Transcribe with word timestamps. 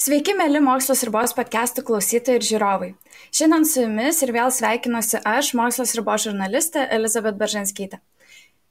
Sveiki, 0.00 0.32
mėly 0.32 0.62
Mokslos 0.64 1.02
ribos 1.04 1.34
podcastų 1.36 1.84
klausytojai 1.90 2.38
ir 2.38 2.46
žiūrovai. 2.48 2.88
Šiandien 3.36 3.66
su 3.68 3.82
jumis 3.82 4.22
ir 4.24 4.32
vėl 4.32 4.48
sveikinuosi 4.48 5.20
aš, 5.20 5.50
Mokslos 5.58 5.92
ribos 5.98 6.24
žurnalistė 6.24 6.86
Elizabet 6.96 7.36
Baržanskytė. 7.42 8.00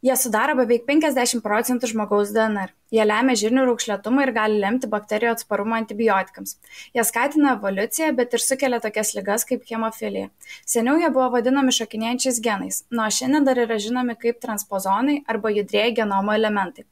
Jie 0.01 0.15
sudaro 0.17 0.55
beveik 0.57 0.88
50 0.88 1.43
procentų 1.46 1.91
žmogaus 1.91 2.31
DNR. 2.33 2.72
Jie 2.90 3.04
lemia 3.05 3.35
žirnių 3.37 3.67
raukšlėtumą 3.67 4.23
ir 4.26 4.31
gali 4.33 4.58
lemti 4.63 4.89
bakterijų 4.89 5.35
atsparumą 5.35 5.78
antibiotikams. 5.83 6.55
Jie 6.97 7.05
skatina 7.05 7.53
evoliuciją, 7.60 8.10
bet 8.17 8.33
ir 8.33 8.42
sukelia 8.42 8.81
tokias 8.81 9.13
ligas 9.13 9.46
kaip 9.46 9.67
hemofilija. 9.69 10.31
Seniau 10.65 10.97
jie 10.97 11.12
buvo 11.13 11.28
vadinami 11.35 11.76
šokinėjančiais 11.78 12.42
genais, 12.42 12.81
nuo 12.89 13.05
šiandien 13.13 13.46
dar 13.46 13.62
yra 13.62 13.78
žinomi 13.78 14.17
kaip 14.17 14.42
transpozonai 14.42 15.21
arba 15.29 15.53
judrėjai 15.53 15.94
genomo 16.02 16.34
elementai. 16.34 16.88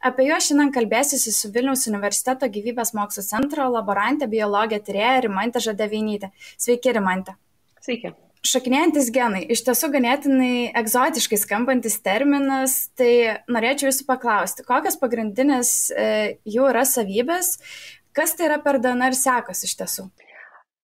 Apie 0.00 0.30
juos 0.30 0.46
šiandien 0.48 0.72
kalbėsiu 0.72 1.18
su 1.20 1.50
Vilniaus 1.52 1.84
universiteto 1.90 2.48
gyvybės 2.48 2.94
mokslo 2.96 3.24
centro 3.26 3.68
laborantė 3.68 4.30
biologė 4.32 4.80
tyrėja 4.86 5.26
Rimantė 5.26 5.60
Žadevinytė. 5.66 6.32
Sveiki, 6.56 6.94
Rimantė. 6.96 7.36
Sveiki 7.84 8.14
šokinėjantys 8.46 9.10
genai 9.12 9.42
iš 9.52 9.62
tiesų 9.66 9.90
ganėtinai 9.92 10.70
egzotiškai 10.80 11.38
skambantis 11.42 11.98
terminas 12.04 12.86
tai 12.96 13.42
norėčiau 13.52 13.90
jūsų 13.90 14.06
paklausti 14.08 14.64
kokios 14.64 14.96
pagrindinės 15.00 15.72
e, 15.92 16.06
jų 16.48 16.70
yra 16.72 16.86
savybės 16.88 17.58
kas 18.16 18.32
tai 18.38 18.48
yra 18.48 18.56
per 18.64 18.80
dnr 18.80 19.16
sekos 19.16 19.64
iš 19.68 19.76
tiesų 19.82 20.08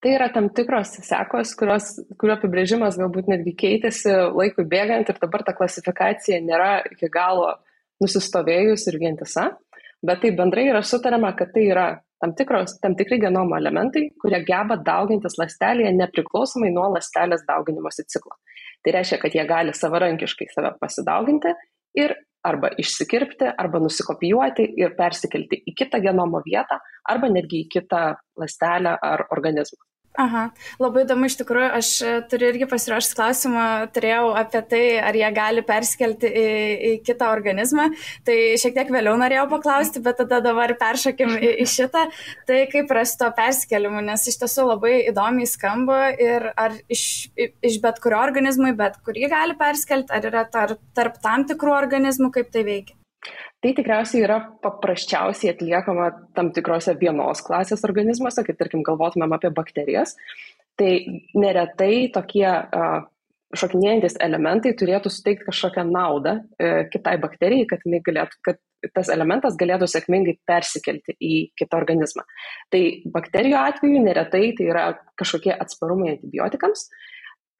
Tai 0.04 0.10
yra 0.12 0.26
tam 0.28 0.50
tikros 0.52 0.90
sekos, 1.02 1.54
kurios, 1.56 1.86
kurio 2.20 2.34
apibrėžimas 2.36 2.98
galbūt 3.00 3.30
netgi 3.32 3.54
keitėsi 3.58 4.12
laikui 4.36 4.66
bėgant 4.68 5.08
ir 5.08 5.16
dabar 5.22 5.42
ta 5.42 5.54
klasifikacija 5.56 6.36
nėra 6.44 6.82
iki 6.92 7.08
galo 7.10 7.54
nusistovėjus 8.02 8.86
ir 8.90 8.98
vientisa, 9.00 9.50
bet 10.06 10.20
tai 10.22 10.32
bendrai 10.36 10.68
yra 10.70 10.82
sutariama, 10.84 11.32
kad 11.38 11.52
tai 11.54 11.66
yra 11.70 11.86
tam, 12.20 12.34
tikros, 12.36 12.76
tam 12.82 12.96
tikri 12.98 13.18
genomo 13.22 13.56
elementai, 13.58 14.10
kurie 14.20 14.40
geba 14.48 14.78
daugintis 14.84 15.38
lastelėje 15.40 15.94
nepriklausomai 15.96 16.72
nuo 16.74 16.88
lastelės 16.94 17.44
dauginimosi 17.48 18.06
ciklo. 18.12 18.36
Tai 18.84 18.94
reiškia, 18.96 19.20
kad 19.22 19.34
jie 19.34 19.44
gali 19.48 19.74
savarankiškai 19.74 20.48
save 20.52 20.76
pasidauginti 20.80 21.52
ir 21.98 22.14
arba 22.46 22.70
išsikirpti, 22.78 23.48
arba 23.58 23.80
nusikopijuoti 23.82 24.68
ir 24.78 24.94
persikelti 24.98 25.58
į 25.66 25.74
kitą 25.80 25.98
genomo 26.04 26.42
vietą, 26.44 26.78
arba 27.10 27.30
netgi 27.32 27.64
į 27.64 27.70
kitą 27.72 28.02
lastelę 28.38 28.94
ar 29.02 29.26
organizmą. 29.34 29.82
Aha, 30.16 30.46
labai 30.80 31.02
įdomu 31.04 31.28
iš 31.28 31.34
tikrųjų, 31.42 31.66
aš 31.76 31.88
e, 32.00 32.12
turiu 32.30 32.46
irgi 32.48 32.66
pasiruošęs 32.70 33.16
klausimą, 33.18 33.64
turėjau 33.92 34.30
apie 34.40 34.62
tai, 34.70 34.80
ar 35.04 35.18
jie 35.18 35.28
gali 35.36 35.64
perskelti 35.66 36.30
į, 36.30 36.46
į 36.88 36.92
kitą 37.04 37.28
organizmą, 37.34 37.90
tai 38.24 38.38
šiek 38.62 38.78
tiek 38.78 38.94
vėliau 38.94 39.18
norėjau 39.20 39.44
paklausti, 39.52 40.00
bet 40.00 40.16
tada 40.22 40.40
dabar 40.48 40.72
peršakim 40.80 41.36
į, 41.36 41.52
į 41.60 41.68
šitą, 41.74 42.06
tai 42.48 42.62
kaip 42.72 42.96
rasti 42.96 43.20
to 43.26 43.30
perskelimu, 43.36 44.00
nes 44.08 44.24
iš 44.32 44.40
tiesų 44.40 44.70
labai 44.70 44.96
įdomiai 45.12 45.52
skamba 45.52 46.02
ir 46.16 46.48
ar 46.56 46.80
iš, 46.88 47.06
iš 47.36 47.80
bet 47.84 48.00
kurio 48.00 48.22
organizmo 48.24 48.72
į 48.72 48.78
bet 48.80 48.96
kurį 49.04 49.28
gali 49.36 49.60
perskelti, 49.60 50.16
ar 50.16 50.32
yra 50.32 50.48
tarp, 50.48 50.80
tarp 50.96 51.20
tam 51.20 51.44
tikrų 51.44 51.76
organizmų, 51.76 52.32
kaip 52.38 52.54
tai 52.56 52.64
veikia. 52.64 52.96
Tai 53.64 53.72
tikriausiai 53.74 54.22
yra 54.26 54.36
paprasčiausiai 54.62 55.54
atliekama 55.54 56.10
tam 56.36 56.52
tikrose 56.54 56.94
vienos 57.00 57.40
klasės 57.46 57.82
organizmuose, 57.88 58.44
kaip 58.46 58.58
tarkim 58.60 58.84
galvotumėm 58.86 59.32
apie 59.36 59.50
bakterijas. 59.54 60.14
Tai 60.76 60.92
neretai 61.34 62.08
tokie 62.12 62.46
šokinėjantis 63.56 64.18
elementai 64.22 64.74
turėtų 64.78 65.10
suteikti 65.12 65.46
kažkokią 65.46 65.84
naudą 65.88 66.36
e, 66.58 66.70
kitai 66.92 67.14
bakterijai, 67.22 67.66
kad, 67.70 67.84
galėtų, 67.86 68.40
kad 68.44 68.60
tas 68.96 69.10
elementas 69.12 69.56
galėtų 69.58 69.88
sėkmingai 69.90 70.36
persikelti 70.48 71.14
į 71.16 71.34
kitą 71.58 71.78
organizmą. 71.78 72.26
Tai 72.74 72.82
bakterijų 73.14 73.58
atveju 73.60 74.02
neretai 74.02 74.50
tai 74.58 74.68
yra 74.68 74.86
kažkokie 75.20 75.54
atsparumai 75.54 76.16
antibiotikams, 76.16 76.88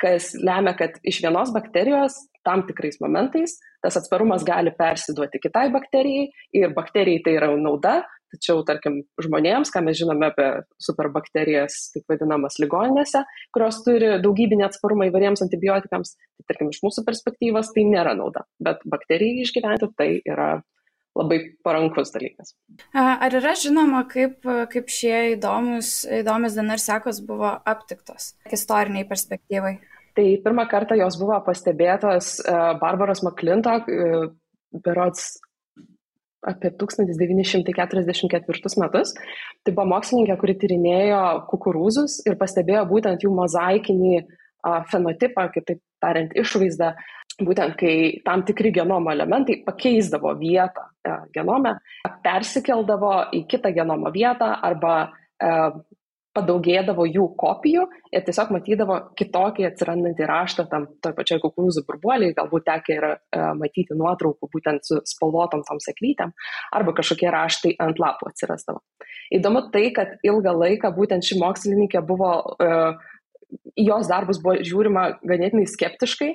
kas 0.02 0.34
lemia, 0.38 0.74
kad 0.78 0.98
iš 1.06 1.22
vienos 1.24 1.52
bakterijos 1.54 2.18
tam 2.46 2.62
tikrais 2.66 3.00
momentais 3.02 3.56
tas 3.82 3.96
atsparumas 3.98 4.44
gali 4.46 4.72
persiduoti 4.74 5.40
kitai 5.42 5.68
bakterijai 5.74 6.28
ir 6.58 6.74
bakterijai 6.74 7.22
tai 7.24 7.34
yra 7.38 7.50
nauda, 7.58 8.00
tačiau, 8.34 8.62
tarkim, 8.66 9.00
žmonėms, 9.22 9.70
ką 9.72 9.82
mes 9.86 9.98
žinome 10.00 10.28
apie 10.30 10.46
superbakterijas, 10.82 11.76
taip 11.94 12.10
vadinamas 12.10 12.58
ligoninėse, 12.62 13.22
kurios 13.54 13.80
turi 13.86 14.16
daugybinį 14.22 14.66
atsparumą 14.66 15.08
įvairiems 15.10 15.44
antibiotikams, 15.46 16.16
tai, 16.18 16.46
tarkim, 16.50 16.72
iš 16.74 16.82
mūsų 16.84 17.06
perspektyvos 17.06 17.72
tai 17.74 17.86
nėra 17.88 18.16
nauda, 18.18 18.46
bet 18.62 18.82
bakterijai 18.90 19.46
išgyventi 19.46 19.92
tai 19.98 20.10
yra 20.26 20.50
labai 21.16 21.38
parankus 21.66 22.12
dalykas. 22.14 22.54
Ar 22.96 23.30
yra 23.40 23.54
žinoma, 23.58 24.04
kaip, 24.10 24.36
kaip 24.72 24.86
šie 24.92 25.16
įdomus, 25.34 25.88
įdomus 26.20 26.52
DNR 26.58 26.80
sekos 26.82 27.16
buvo 27.24 27.50
aptiktos 27.64 28.34
istoriniai 28.52 29.08
perspektyvai? 29.08 29.74
Tai 30.16 30.26
pirmą 30.44 30.64
kartą 30.70 30.96
jos 30.96 31.18
buvo 31.20 31.36
pastebėtos 31.44 32.38
e, 32.40 32.52
Barbaros 32.80 33.22
McClintock, 33.24 33.88
e, 33.88 33.90
berots 34.84 35.22
apie 36.46 36.70
1944 36.70 38.80
metus. 38.80 39.14
Tai 39.64 39.72
buvo 39.74 39.86
mokslininkė, 39.92 40.34
kuri 40.40 40.54
tyrinėjo 40.62 41.22
kukurūzus 41.50 42.12
ir 42.28 42.34
pastebėjo 42.40 42.82
būtent 42.88 43.18
jų 43.26 43.30
mozaikinį 43.34 44.16
fenotipą, 44.90 45.46
kitaip 45.54 45.80
tariant, 46.02 46.32
išvaizdą, 46.38 46.94
būtent 47.42 47.76
kai 47.80 47.96
tam 48.24 48.44
tikri 48.48 48.72
genomo 48.72 49.12
elementai 49.12 49.60
pakeisdavo 49.66 50.32
vietą 50.40 50.86
e, 51.04 51.16
genome, 51.34 51.76
persikeldavo 52.24 53.12
į 53.36 53.44
kitą 53.50 53.74
genomo 53.76 54.12
vietą 54.14 54.54
arba 54.64 54.96
padaugėdavo 56.36 57.06
jų 57.08 57.26
kopijų 57.40 57.84
ir 58.12 58.24
tiesiog 58.26 58.52
matydavo 58.54 58.98
kitokį 59.18 59.66
atsirandantį 59.70 60.28
raštą 60.28 60.66
tam 60.70 60.86
toj 61.04 61.14
pačioj 61.16 61.40
kukurūzų 61.44 61.84
burbuoliai, 61.88 62.34
galbūt 62.36 62.66
tekia 62.68 62.96
yra 62.98 63.12
e, 63.16 63.42
matyti 63.60 63.96
nuotraukų 63.96 64.50
būtent 64.52 64.86
su 64.86 65.00
spalvotom 65.08 65.64
tom 65.68 65.80
seklytėm, 65.82 66.34
arba 66.76 66.96
kažkokie 66.96 67.30
raštai 67.32 67.74
ant 67.82 68.00
lapų 68.02 68.30
atsirasdavo. 68.32 68.82
Įdomu 69.36 69.66
tai, 69.74 69.88
kad 69.96 70.16
ilgą 70.26 70.54
laiką 70.56 70.92
būtent 70.96 71.26
ši 71.26 71.40
mokslininkė 71.40 72.04
buvo, 72.06 72.32
e, 72.60 72.72
jos 73.86 74.10
darbus 74.10 74.42
buvo 74.42 74.58
žiūrima 74.66 75.08
ganėtinai 75.24 75.66
skeptiškai 75.70 76.34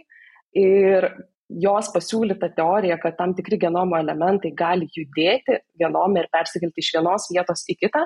ir 0.58 1.12
jos 1.60 1.90
pasiūlyta 1.94 2.50
teorija, 2.56 2.98
kad 3.02 3.18
tam 3.18 3.34
tikri 3.36 3.58
genomo 3.60 3.98
elementai 4.00 4.52
gali 4.56 4.88
judėti 4.96 5.58
genome 5.80 6.20
ir 6.24 6.30
persikelti 6.32 6.82
iš 6.84 6.94
vienos 6.96 7.28
vietos 7.32 7.66
į 7.72 7.76
kitą, 7.84 8.02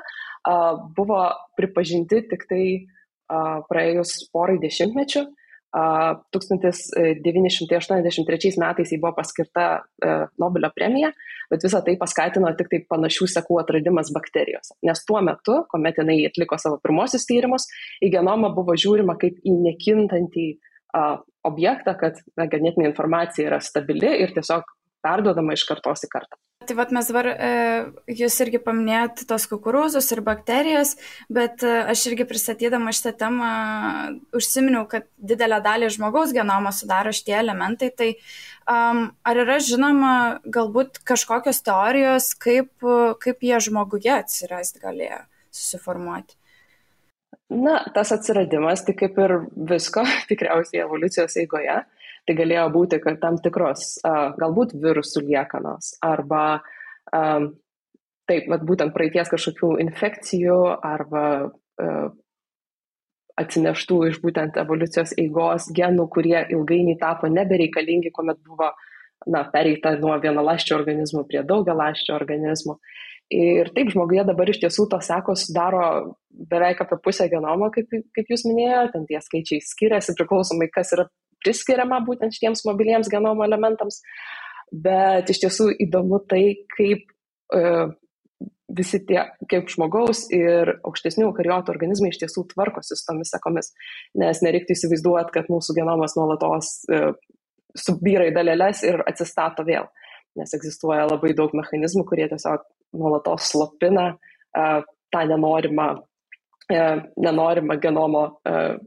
buvo 0.97 1.21
pripažinti 1.57 2.17
tik 2.31 2.41
tai 2.49 2.63
praėjus 3.69 4.11
porai 4.33 4.57
dešimtmečių. 4.61 5.21
1983 5.75 8.51
metais 8.61 8.91
jį 8.93 8.97
buvo 9.01 9.13
paskirta 9.17 9.63
e, 9.75 9.77
Nobelio 10.39 10.69
premija, 10.71 11.09
bet 11.51 11.59
visą 11.67 11.79
tai 11.83 11.99
paskatino 11.99 12.47
tik 12.55 12.71
tai 12.71 12.79
panašių 12.87 13.25
sekų 13.33 13.59
atradimas 13.59 14.07
bakterijose. 14.15 14.71
Nes 14.87 15.03
tuo 15.03 15.19
metu, 15.25 15.67
kuomet 15.67 15.99
jinai 15.99 16.23
atliko 16.29 16.55
savo 16.63 16.79
pirmosius 16.79 17.27
tyrimus, 17.27 17.67
į 17.99 18.07
genomą 18.13 18.55
buvo 18.55 18.71
žiūrima 18.79 19.19
kaip 19.19 19.35
į 19.43 19.51
nekintantį 19.65 20.45
uh, 20.53 20.59
objektą, 21.45 21.95
kad 21.99 22.23
na, 22.39 22.47
genetinė 22.51 22.89
informacija 22.91 23.49
yra 23.49 23.61
stabili 23.63 24.11
ir 24.23 24.33
tiesiog 24.35 24.65
perduodama 25.05 25.53
iš 25.55 25.65
kartos 25.69 26.05
į 26.07 26.11
kartą. 26.11 26.39
Tai 26.65 26.75
vad 26.79 26.91
mes 26.95 27.09
dabar, 27.11 27.27
e, 27.29 27.49
jūs 28.09 28.35
irgi 28.41 28.57
paminėjot 28.63 29.25
tos 29.29 29.43
kukurūzus 29.51 30.07
ir 30.15 30.21
bakterijas, 30.25 30.95
bet 31.29 31.61
e, 31.61 31.73
aš 31.91 32.07
irgi 32.09 32.25
pristatydama 32.25 32.93
šitą 32.95 33.11
temą 33.19 33.49
užsiminiau, 34.33 34.87
kad 34.89 35.05
didelę 35.19 35.59
dalį 35.65 35.91
žmogaus 35.93 36.33
genomo 36.33 36.71
sudaro 36.73 37.13
šitie 37.13 37.35
elementai. 37.37 37.91
Tai 37.93 38.09
um, 38.15 39.03
ar 39.27 39.41
yra 39.43 39.59
žinoma 39.61 40.15
galbūt 40.57 41.03
kažkokios 41.05 41.61
teorijos, 41.67 42.31
kaip, 42.41 42.71
kaip 43.21 43.45
jie 43.45 43.61
žmoguje 43.67 44.15
atsirasti 44.15 44.81
galėjo 44.81 45.21
susiformuoti? 45.53 46.39
Na, 47.53 47.77
tas 47.93 48.09
atsiradimas, 48.15 48.81
tai 48.87 48.95
kaip 48.97 49.19
ir 49.21 49.35
visko, 49.69 50.01
tikriausiai 50.29 50.81
evoliucijos 50.85 51.37
eigoje, 51.43 51.83
Tai 52.25 52.33
galėjo 52.39 52.65
būti, 52.73 52.99
kad 53.03 53.19
tam 53.21 53.37
tikros 53.41 53.99
galbūt 54.39 54.73
virusų 54.81 55.21
liekanos 55.27 55.93
arba 56.05 56.63
taip, 57.13 58.47
vat, 58.49 58.63
būtent 58.65 58.95
praeities 58.95 59.29
kažkokių 59.29 59.75
infekcijų 59.85 60.57
arba 60.81 61.25
atsineštų 63.37 63.99
iš 64.09 64.19
būtent 64.23 64.57
evoliucijos 64.57 65.13
eigos 65.21 65.69
genų, 65.75 66.07
kurie 66.09 66.39
ilgainiui 66.55 66.97
tapo 66.97 67.29
nebereikalingi, 67.29 68.13
kuomet 68.15 68.39
buvo 68.47 68.71
na, 69.29 69.43
pereita 69.51 69.93
nuo 69.99 70.15
vienalaščio 70.23 70.77
organizmų 70.79 71.25
prie 71.29 71.43
daugialaščio 71.45 72.15
organizmų. 72.15 72.79
Ir 73.33 73.71
taip, 73.73 73.89
žmoguje 73.89 74.21
dabar 74.27 74.49
iš 74.51 74.59
tiesų 74.61 74.85
tos 74.91 75.07
sekos 75.09 75.47
sudaro 75.47 75.85
beveik 76.29 76.83
apie 76.83 76.99
pusę 77.01 77.25
genomo, 77.31 77.71
kaip, 77.73 77.89
kaip 78.13 78.29
jūs 78.29 78.45
minėjote, 78.45 78.91
ten 78.93 79.07
tie 79.09 79.21
skaičiai 79.23 79.63
skiriasi 79.65 80.13
priklausomai, 80.19 80.67
kas 80.73 80.93
yra 80.93 81.07
priskiriama 81.41 82.03
būtent 82.05 82.35
šitiems 82.35 82.65
mobiliems 82.67 83.09
genomo 83.09 83.45
elementams. 83.47 84.01
Bet 84.69 85.29
iš 85.33 85.41
tiesų 85.45 85.71
įdomu 85.87 86.19
tai, 86.29 86.43
kaip 86.73 87.09
e, 87.53 87.63
visi 88.77 89.01
tie 89.07 89.23
kaip 89.49 89.69
žmogaus 89.73 90.25
ir 90.33 90.75
aukštesnių 90.85 91.31
kariotų 91.37 91.73
organizmai 91.73 92.11
iš 92.13 92.21
tiesų 92.23 92.47
tvarkosi 92.53 92.97
su 92.97 93.05
tomis 93.07 93.33
sekomis, 93.33 93.71
nes 94.17 94.41
nereiktų 94.45 94.77
įsivaizduoti, 94.77 95.33
kad 95.33 95.51
mūsų 95.53 95.77
genomas 95.77 96.17
nuolatos 96.17 96.71
e, 96.89 97.03
subyra 97.77 98.29
į 98.29 98.35
dalelės 98.35 98.85
ir 98.87 99.01
atsistato 99.05 99.65
vėl, 99.67 99.89
nes 100.39 100.57
egzistuoja 100.57 101.05
labai 101.09 101.33
daug 101.37 101.53
mechanizmų, 101.57 102.05
kurie 102.09 102.29
tiesiog 102.31 102.65
nuolatos 102.97 103.51
slopina 103.51 104.11
e, 104.11 104.67
tą 105.13 105.23
nenorimą, 105.31 105.87
e, 106.71 106.83
nenorimą 107.27 107.79
genomo 107.83 108.25
e, 108.47 108.77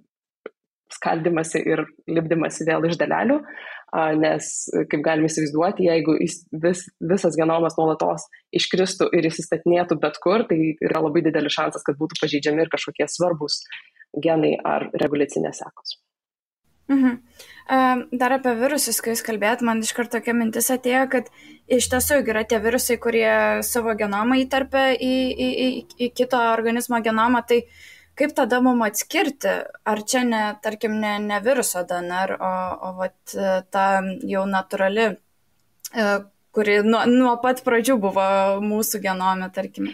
skaldimasi 0.93 1.63
ir 1.69 1.85
lipdimasi 2.09 2.67
vėl 2.69 2.89
iš 2.89 2.97
dalelių 3.01 3.43
nes, 4.21 4.49
kaip 4.93 5.01
galime 5.01 5.31
įsivaizduoti, 5.31 5.87
jeigu 5.87 6.19
vis, 6.21 6.83
visas 7.01 7.37
genomas 7.41 7.77
nuolatos 7.79 8.27
iškristų 8.53 9.09
ir 9.17 9.29
įsistatinėtų 9.31 9.97
bet 10.03 10.19
kur, 10.21 10.45
tai 10.49 10.75
yra 10.85 11.01
labai 11.07 11.23
didelis 11.25 11.57
šansas, 11.57 11.87
kad 11.87 11.97
būtų 11.97 12.21
pažeidžiami 12.21 12.67
ir 12.67 12.73
kažkokie 12.75 13.09
svarbus 13.09 13.63
genai 14.13 14.59
ar 14.61 14.91
reguliacinės 14.93 15.63
sekos. 15.65 15.97
Mhm. 16.89 17.19
Dar 18.17 18.33
apie 18.33 18.55
virusus, 18.57 19.03
kai 19.05 19.13
jūs 19.13 19.21
kalbėjot, 19.27 19.61
man 19.67 19.83
iš 19.85 19.93
karto 19.97 20.17
tokia 20.17 20.33
mintis 20.33 20.71
atėjo, 20.73 21.05
kad 21.13 21.29
iš 21.69 21.91
tiesų 21.93 22.23
yra 22.25 22.47
tie 22.49 22.63
virusai, 22.65 22.97
kurie 23.03 23.61
savo 23.67 23.93
genomą 23.99 24.39
įtarpia 24.41 24.95
į, 24.97 25.13
į, 25.29 25.49
į, 25.67 25.69
į 26.07 26.11
kito 26.17 26.41
organizmo 26.55 27.03
genomą, 27.05 27.43
tai 27.45 27.67
kaip 28.19 28.33
tada 28.35 28.63
mum 28.65 28.81
atskirti, 28.87 29.53
ar 29.85 30.03
čia 30.09 30.25
ne, 30.25 30.43
tarkim, 30.65 30.97
ne, 31.03 31.19
ne 31.23 31.39
viruso 31.45 31.85
DNR, 31.87 32.35
o, 32.41 32.53
o 32.89 32.93
vat, 33.03 33.37
ta 33.71 33.85
jau 34.33 34.47
natūrali, 34.49 35.07
e, 35.93 36.09
kuri 36.57 36.81
nuo, 36.89 37.05
nuo 37.13 37.37
pat 37.45 37.61
pradžių 37.67 37.99
buvo 38.09 38.29
mūsų 38.65 39.03
genome, 39.05 39.53
tarkim. 39.55 39.93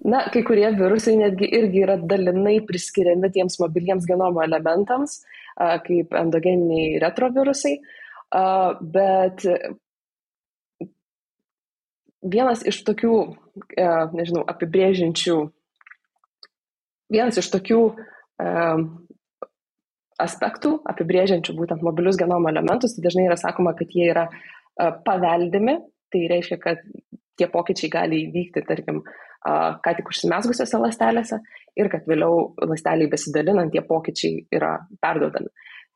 Na, 0.00 0.22
kai 0.32 0.40
kurie 0.46 0.64
virusai 0.72 1.12
netgi 1.20 1.44
irgi 1.58 1.82
yra 1.84 1.98
dalinai 2.00 2.62
priskiriami 2.64 3.28
tiems 3.34 3.58
mobiliems 3.60 4.06
genomo 4.08 4.40
elementams, 4.40 5.18
kaip 5.84 6.16
endogeniniai 6.16 6.94
retrovirusai, 7.02 7.74
bet 8.94 9.44
vienas 12.32 12.64
iš 12.64 12.80
tokių, 12.88 13.12
e, 13.76 13.86
nežinau, 14.16 14.46
apibrėžinčių 14.48 15.36
vienas 17.12 17.40
iš 17.40 17.48
tokių 17.52 17.80
um, 17.90 18.82
aspektų, 20.20 20.76
apibrėžiančių 20.92 21.56
būtent 21.56 21.84
mobilius 21.84 22.20
genomo 22.20 22.48
elementus, 22.52 22.94
tai 22.96 23.04
dažnai 23.08 23.24
yra 23.28 23.36
sakoma, 23.40 23.72
kad 23.76 23.92
jie 23.96 24.12
yra 24.12 24.28
paveldimi, 25.04 25.80
tai 26.12 26.28
reiškia, 26.30 26.60
kad 26.60 26.84
tie 27.40 27.48
pokyčiai 27.50 27.90
gali 27.92 28.20
įvykti, 28.28 28.62
tarkim, 28.68 29.00
uh, 29.00 29.29
ką 29.46 29.96
tik 29.96 30.10
užsimesgusiose 30.12 30.78
lastelėse 30.82 31.40
ir 31.80 31.88
kad 31.92 32.04
vėliau 32.08 32.50
lasteliai 32.66 33.08
besidalinant 33.10 33.72
tie 33.72 33.82
pokyčiai 33.86 34.44
yra 34.52 34.76
perdodami. 35.00 35.48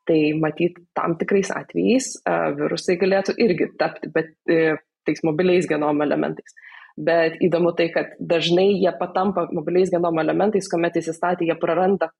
Tai 0.04 0.18
matyt, 0.36 0.78
tam 0.96 1.16
tikrais 1.20 1.48
atvejais 1.52 2.10
virusai 2.58 2.98
galėtų 3.00 3.34
irgi 3.40 3.70
tapti, 3.80 4.10
bet 4.12 4.34
uh, 4.52 4.76
tais 5.04 5.22
mobiliais 5.22 5.68
genomo 5.68 6.04
elementais. 6.04 6.56
Bet 6.96 7.40
įdomu 7.42 7.74
tai, 7.76 7.88
kad 7.94 8.14
dažnai 8.20 8.68
jie 8.78 8.92
patampa 8.98 9.48
mobiliais 9.52 9.90
genomo 9.92 10.22
elementais, 10.22 10.68
kuomet 10.70 11.00
įsistatė, 11.00 11.48
jie 11.48 11.56
praranda 11.58 12.10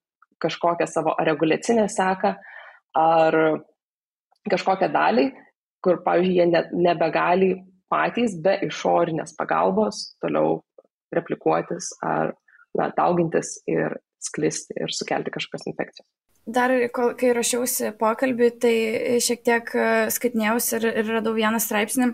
kažkokią 0.43 0.89
savo 0.91 1.15
reguliacinę 1.29 1.87
seką 1.89 2.35
ar 2.99 3.39
kažkokią 4.51 4.91
dalį, 4.93 5.29
kur, 5.85 6.03
pavyzdžiui, 6.05 6.37
jie 6.41 6.47
ne, 6.51 6.65
nebegali 6.89 7.53
patys 7.93 8.35
be 8.43 8.57
išorinės 8.67 9.37
pagalbos 9.39 10.17
toliau 10.23 10.59
replikuotis 11.17 11.93
ar 12.05 12.35
na, 12.79 12.91
daugintis 12.97 13.57
ir 13.71 13.99
sklisti 14.25 14.77
ir 14.81 14.93
sukelti 14.93 15.33
kažkokias 15.35 15.69
infekcijas. 15.71 16.09
Dar, 16.45 16.73
kol, 16.93 17.15
kai 17.17 17.31
rašiausi 17.33 17.95
pokalbį, 17.97 18.51
tai 18.61 18.75
šiek 19.25 19.41
tiek 19.47 19.71
skaitinėjausi 20.13 20.77
ir, 20.77 20.91
ir 21.01 21.13
radau 21.17 21.33
vieną 21.37 21.61
straipsnį 21.63 22.11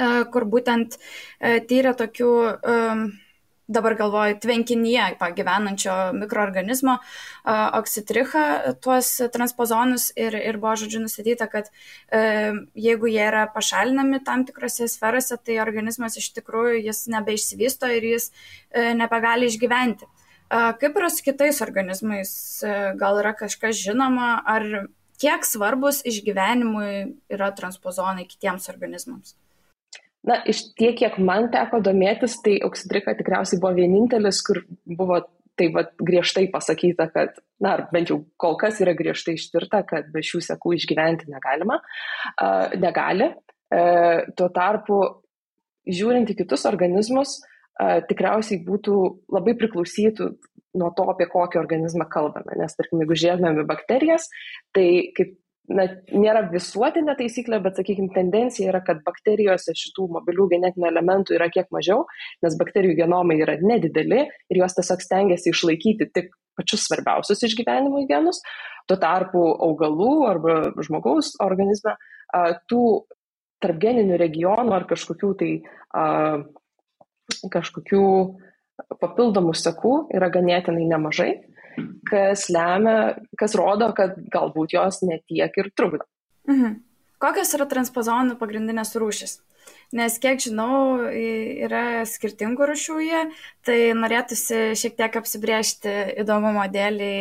E, 0.00 0.08
kur 0.32 0.46
būtent 0.54 0.96
e, 0.96 1.58
tyrė 1.70 1.92
tokių 1.98 2.30
dabar 3.70 3.94
galvoju, 3.98 4.38
tvenkinyje 4.42 5.06
pagyvenančio 5.20 5.96
mikroorganizmo 6.18 6.96
oksitrichą, 7.78 8.44
tuos 8.82 9.12
transpozonus 9.32 10.10
ir, 10.18 10.34
ir 10.36 10.58
buvo, 10.60 10.74
žodžiu, 10.82 11.02
nustatyta, 11.04 11.46
kad 11.50 11.70
e, 11.70 12.22
jeigu 12.74 13.10
jie 13.10 13.22
yra 13.28 13.46
pašalinami 13.54 14.22
tam 14.26 14.44
tikrose 14.48 14.88
sferose, 14.90 15.38
tai 15.38 15.60
organizmas 15.62 16.18
iš 16.20 16.32
tikrųjų 16.38 16.82
jis 16.88 17.04
nebeišsivysto 17.14 17.90
ir 17.96 18.08
jis 18.14 18.30
e, 18.30 18.90
nebegali 18.98 19.50
išgyventi. 19.50 20.08
Kaip 20.50 20.96
yra 20.98 21.06
su 21.14 21.22
kitais 21.22 21.60
organizmais? 21.62 22.32
E, 22.66 22.72
gal 22.98 23.20
yra 23.22 23.36
kažkas 23.38 23.78
žinoma, 23.78 24.32
ar 24.42 24.66
kiek 25.22 25.46
svarbus 25.46 26.00
išgyvenimui 26.10 26.90
yra 27.30 27.52
transpozonai 27.54 28.26
kitiems 28.26 28.66
organizmams? 28.72 29.36
Na, 30.26 30.36
iš 30.44 30.66
tiek, 30.76 30.98
kiek 31.00 31.16
man 31.22 31.48
teko 31.52 31.80
domėtis, 31.84 32.36
tai 32.44 32.58
oksidrika 32.66 33.14
tikriausiai 33.16 33.60
buvo 33.60 33.72
vienintelis, 33.78 34.42
kur 34.44 34.62
buvo 34.84 35.22
tai 35.60 35.68
va, 35.74 35.84
griežtai 35.96 36.46
pasakyta, 36.52 37.06
kad, 37.12 37.40
na, 37.60 37.76
bent 37.92 38.12
jau 38.12 38.20
kol 38.40 38.56
kas 38.60 38.80
yra 38.84 38.94
griežtai 38.96 39.36
ištirta, 39.36 39.82
kad 39.88 40.08
be 40.12 40.22
šių 40.24 40.42
sekų 40.46 40.74
išgyventi 40.78 41.28
negalima, 41.32 41.80
uh, 41.80 42.76
negali. 42.80 43.30
Uh, 43.70 44.26
tuo 44.36 44.48
tarpu, 44.52 45.00
žiūrint 45.88 46.32
į 46.32 46.38
kitus 46.40 46.64
organizmus, 46.68 47.38
uh, 47.40 48.00
tikriausiai 48.08 48.62
būtų 48.66 48.96
labai 49.32 49.56
priklausytų 49.60 50.30
nuo 50.80 50.90
to, 50.96 51.06
apie 51.12 51.28
kokį 51.30 51.60
organizmą 51.60 52.06
kalbame. 52.10 52.56
Nes, 52.60 52.76
tarkim, 52.78 53.02
jeigu 53.02 53.18
žiūrėtume 53.18 53.64
į 53.64 53.68
bakterijas, 53.68 54.28
tai 54.76 54.86
kaip 55.16 55.36
na, 55.70 55.86
nėra 56.10 56.42
visuotinė 56.50 57.14
taisyklė, 57.18 57.60
bet, 57.64 57.78
sakykime, 57.78 58.10
tendencija 58.14 58.72
yra, 58.72 58.82
kad 58.84 59.02
bakterijose 59.06 59.74
šitų 59.78 60.08
mobilių 60.16 60.48
genetinių 60.54 60.88
elementų 60.90 61.36
yra 61.38 61.50
kiek 61.52 61.70
mažiau, 61.74 62.04
nes 62.44 62.58
bakterijų 62.60 62.98
genomai 63.04 63.38
yra 63.44 63.56
nedideli 63.62 64.24
ir 64.26 64.60
jos 64.62 64.76
tiesiog 64.78 65.04
stengiasi 65.04 65.54
išlaikyti 65.54 66.10
tik 66.14 66.32
pačius 66.58 66.88
svarbiausius 66.88 67.44
išgyvenimui 67.46 68.06
genus. 68.10 68.42
Tuo 68.90 68.98
tarpu 69.00 69.42
augalų 69.68 70.12
arba 70.28 70.60
žmogaus 70.82 71.36
organizme 71.42 71.94
tų 72.70 72.84
tarpgeninių 73.62 74.18
regionų 74.20 74.74
ar 74.74 74.86
kažkokių 74.90 75.34
tai 75.40 75.50
kažkokių 77.52 78.04
papildomų 79.00 79.54
sekų 79.56 79.94
yra 80.16 80.30
ganėtinai 80.32 80.86
nemažai 80.88 81.32
kas 82.08 82.48
lemia, 82.52 82.96
kas 83.38 83.56
rodo, 83.58 83.90
kad 83.96 84.16
galbūt 84.32 84.76
jos 84.76 85.02
netiek 85.06 85.54
ir 85.62 85.70
trukdo. 85.76 86.06
Mhm. 86.50 86.80
Kokios 87.20 87.52
yra 87.52 87.66
transpozonų 87.68 88.38
pagrindinės 88.40 88.94
rūšis? 88.96 89.40
Nes 89.92 90.14
kiek 90.22 90.38
žinau, 90.40 91.02
yra 91.10 92.06
skirtingų 92.06 92.68
rūšių 92.70 92.96
jie, 93.02 93.20
tai 93.66 93.78
norėtųsi 93.98 94.70
šiek 94.78 94.94
tiek 94.96 95.18
apsibriežti 95.20 95.92
įdomumo 96.22 96.64
dėlį 96.70 97.12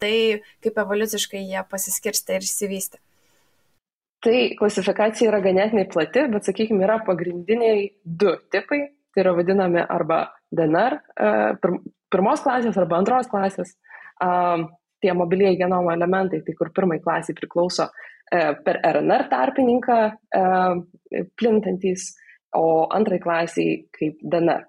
tai, 0.00 0.16
kaip 0.64 0.80
evoliuciškai 0.82 1.44
jie 1.44 1.62
pasiskirsta 1.68 2.38
ir 2.38 2.48
išsivystė. 2.48 2.98
Tai 4.22 4.36
klasifikacija 4.58 5.28
yra 5.28 5.42
ganėtinai 5.44 5.84
plati, 5.90 6.24
bet, 6.32 6.46
sakykime, 6.46 6.84
yra 6.86 7.00
pagrindiniai 7.06 7.88
du 8.04 8.36
tipai. 8.54 8.84
Tai 9.12 9.20
yra 9.26 9.34
vadinami 9.36 9.82
arba 9.92 10.22
DNR, 10.56 10.94
pirmos 12.12 12.44
klasės 12.44 12.78
arba 12.80 13.00
antros 13.00 13.30
klasės 13.30 13.74
um, 14.22 14.68
tie 15.02 15.14
mobilieji 15.18 15.60
genomo 15.60 15.92
elementai, 15.94 16.42
tai 16.46 16.54
kur 16.58 16.70
pirmai 16.74 17.00
klasiai 17.02 17.36
priklauso 17.38 17.88
uh, 17.88 18.52
per 18.64 18.80
RNR 18.92 19.26
tarpininką 19.32 19.98
uh, 20.12 20.76
plintantys, 21.40 22.12
o 22.56 22.86
antrai 22.92 23.18
klasiai 23.22 23.82
kaip 23.96 24.20
DNR. 24.20 24.66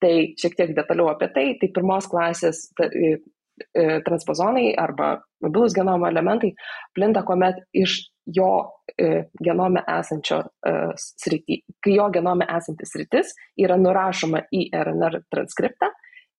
Tai 0.00 0.12
šiek 0.40 0.54
tiek 0.56 0.76
detaliau 0.76 1.10
apie 1.10 1.28
tai, 1.34 1.46
tai 1.60 1.68
pirmos 1.74 2.06
klasės 2.08 2.68
transpozonai 4.06 4.74
arba 4.78 5.16
mobilus 5.42 5.74
genomo 5.74 6.06
elementai 6.08 6.52
plinta, 6.94 7.24
kuomet 7.26 7.58
iš 7.74 7.98
jo 8.36 8.50
genome 9.42 9.82
esančio 9.90 10.42
srity, 11.00 11.62
kai 11.82 11.96
jo 11.96 12.08
genome 12.14 12.46
esantis 12.56 12.92
sritis 12.94 13.34
yra 13.58 13.78
nurašoma 13.80 14.44
į 14.54 14.68
RNR 14.76 15.22
transkriptą 15.32 15.90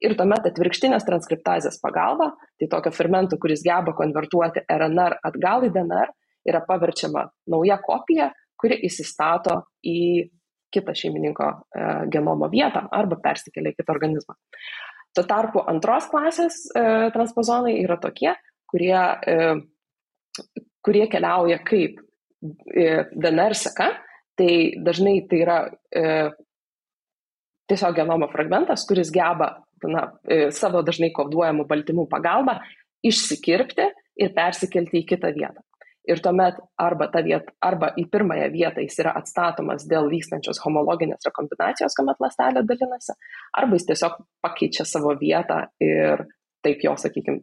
Ir 0.05 0.13
tuomet 0.17 0.45
atvirkštinės 0.45 1.05
transkriptazės 1.07 1.79
pagalba, 1.81 2.31
tai 2.59 2.69
tokio 2.69 2.91
fermento, 2.93 3.39
kuris 3.41 3.63
geba 3.65 3.95
konvertuoti 3.97 4.61
RNR 4.69 5.17
atgal 5.25 5.65
į 5.65 5.71
DNR, 5.73 6.11
yra 6.47 6.61
paverčiama 6.67 7.25
nauja 7.49 7.79
kopija, 7.83 8.29
kuri 8.57 8.77
įsistato 8.87 9.63
į 9.85 10.27
kitą 10.73 10.93
šeimininko 10.97 11.47
e, 11.47 11.87
genomo 12.13 12.49
vietą 12.51 12.83
arba 12.93 13.17
persikelia 13.23 13.73
į 13.73 13.79
kitą 13.79 13.95
organizmą. 13.95 14.35
Tuo 15.15 15.23
tarpu 15.25 15.63
antros 15.65 16.09
klasės 16.11 16.59
e, 16.69 16.83
transpozonai 17.15 17.77
yra 17.81 17.97
tokie, 18.01 18.33
kurie, 18.69 18.93
e, 18.93 20.43
kurie 20.85 21.05
keliauja 21.09 21.61
kaip 21.65 22.01
e, 22.01 23.07
DNR 23.15 23.55
seka, 23.57 23.93
tai 24.37 24.51
dažnai 24.83 25.21
tai 25.29 25.39
yra 25.41 25.61
e, 25.89 26.03
tiesiog 27.67 27.95
genomo 27.97 28.29
fragmentas, 28.31 28.85
kuris 28.87 29.09
geba 29.13 29.55
na, 29.85 30.07
e, 30.27 30.49
savo 30.55 30.81
dažnai 30.85 31.11
koduojamų 31.15 31.67
baltymų 31.69 32.07
pagalba 32.09 32.59
išsikirpti 33.05 33.87
ir 34.23 34.33
persikelti 34.35 35.01
į 35.01 35.07
kitą 35.13 35.31
vietą. 35.35 35.63
Ir 36.07 36.21
tuomet 36.23 36.59
arba, 36.79 37.09
vieta, 37.19 37.51
arba 37.59 37.89
į 37.99 38.05
pirmąją 38.11 38.47
vietą 38.53 38.83
jis 38.85 38.95
yra 39.03 39.11
atstatomas 39.19 39.83
dėl 39.91 40.07
vykstančios 40.07 40.61
homologinės 40.63 41.27
rekombinacijos, 41.27 41.97
kuomet 41.97 42.21
lastelė 42.23 42.63
dalinasi, 42.63 43.15
arba 43.59 43.75
jis 43.75 43.89
tiesiog 43.89 44.15
pakeičia 44.45 44.87
savo 44.87 45.11
vietą 45.19 45.65
ir 45.83 46.23
taip 46.63 46.85
jo, 46.85 46.95
sakykime, 46.95 47.41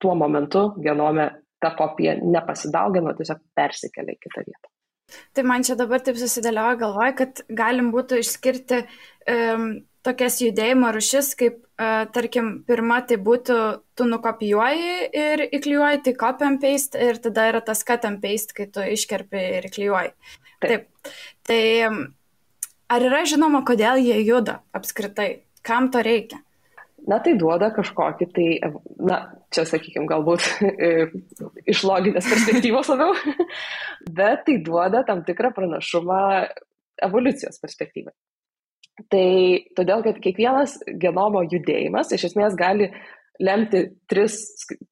tuo 0.00 0.14
momentu 0.16 0.70
genome 0.80 1.28
ta 1.60 1.74
kopija 1.76 2.16
nepasidaugino, 2.22 3.12
tiesiog 3.18 3.44
persikelia 3.56 4.16
į 4.16 4.22
kitą 4.22 4.46
vietą. 4.48 4.72
Tai 5.36 5.44
man 5.44 5.64
čia 5.66 5.76
dabar 5.76 6.00
taip 6.00 6.16
susidėlioja 6.16 6.78
galvoj, 6.80 7.12
kad 7.18 7.42
galim 7.52 7.90
būtų 7.92 8.22
išskirti 8.22 8.80
um, 9.28 9.66
tokias 10.04 10.40
judėjimo 10.42 10.90
rušis, 10.94 11.32
kaip, 11.40 11.60
uh, 11.80 12.04
tarkim, 12.14 12.50
pirma 12.68 13.00
tai 13.08 13.18
būtų, 13.20 13.58
tu 13.98 14.08
nukopijuoji 14.10 14.96
ir 15.16 15.44
įklijuoji, 15.48 16.02
tai 16.06 16.16
copy 16.20 16.48
and 16.48 16.62
paste, 16.62 17.00
ir 17.00 17.20
tada 17.24 17.48
yra 17.52 17.62
tas 17.64 17.84
cut 17.86 18.06
and 18.08 18.22
paste, 18.22 18.56
kai 18.56 18.68
tu 18.70 18.84
iškerpi 18.94 19.44
ir 19.60 19.70
įklijuoji. 19.70 20.14
Taip. 20.64 20.68
Taip. 20.68 21.14
Tai 21.44 21.62
ar 22.94 23.06
yra 23.10 23.24
žinoma, 23.28 23.64
kodėl 23.66 24.00
jie 24.04 24.20
juda 24.24 24.60
apskritai? 24.76 25.44
Kam 25.64 25.88
to 25.92 26.04
reikia? 26.04 26.44
na 27.08 27.18
tai 27.24 27.34
duoda 27.38 27.70
kažkokį 27.74 28.28
tai, 28.34 28.48
na, 29.04 29.18
čia 29.54 29.66
sakykime, 29.68 30.06
galbūt 30.10 30.44
iš 31.72 31.84
loginės 31.86 32.28
perspektyvos 32.30 32.90
labiau, 32.92 33.16
bet 34.18 34.46
tai 34.48 34.58
duoda 34.64 35.04
tam 35.08 35.24
tikrą 35.26 35.52
pranašumą 35.56 36.20
evoliucijos 37.04 37.60
perspektyvai. 37.62 38.14
Tai 39.10 39.28
todėl, 39.74 40.04
kad 40.06 40.20
kiekvienas 40.22 40.78
genomo 41.02 41.42
judėjimas 41.50 42.12
iš 42.14 42.28
esmės 42.30 42.54
gali 42.58 42.92
lemti 43.42 43.80
tris, 44.06 44.36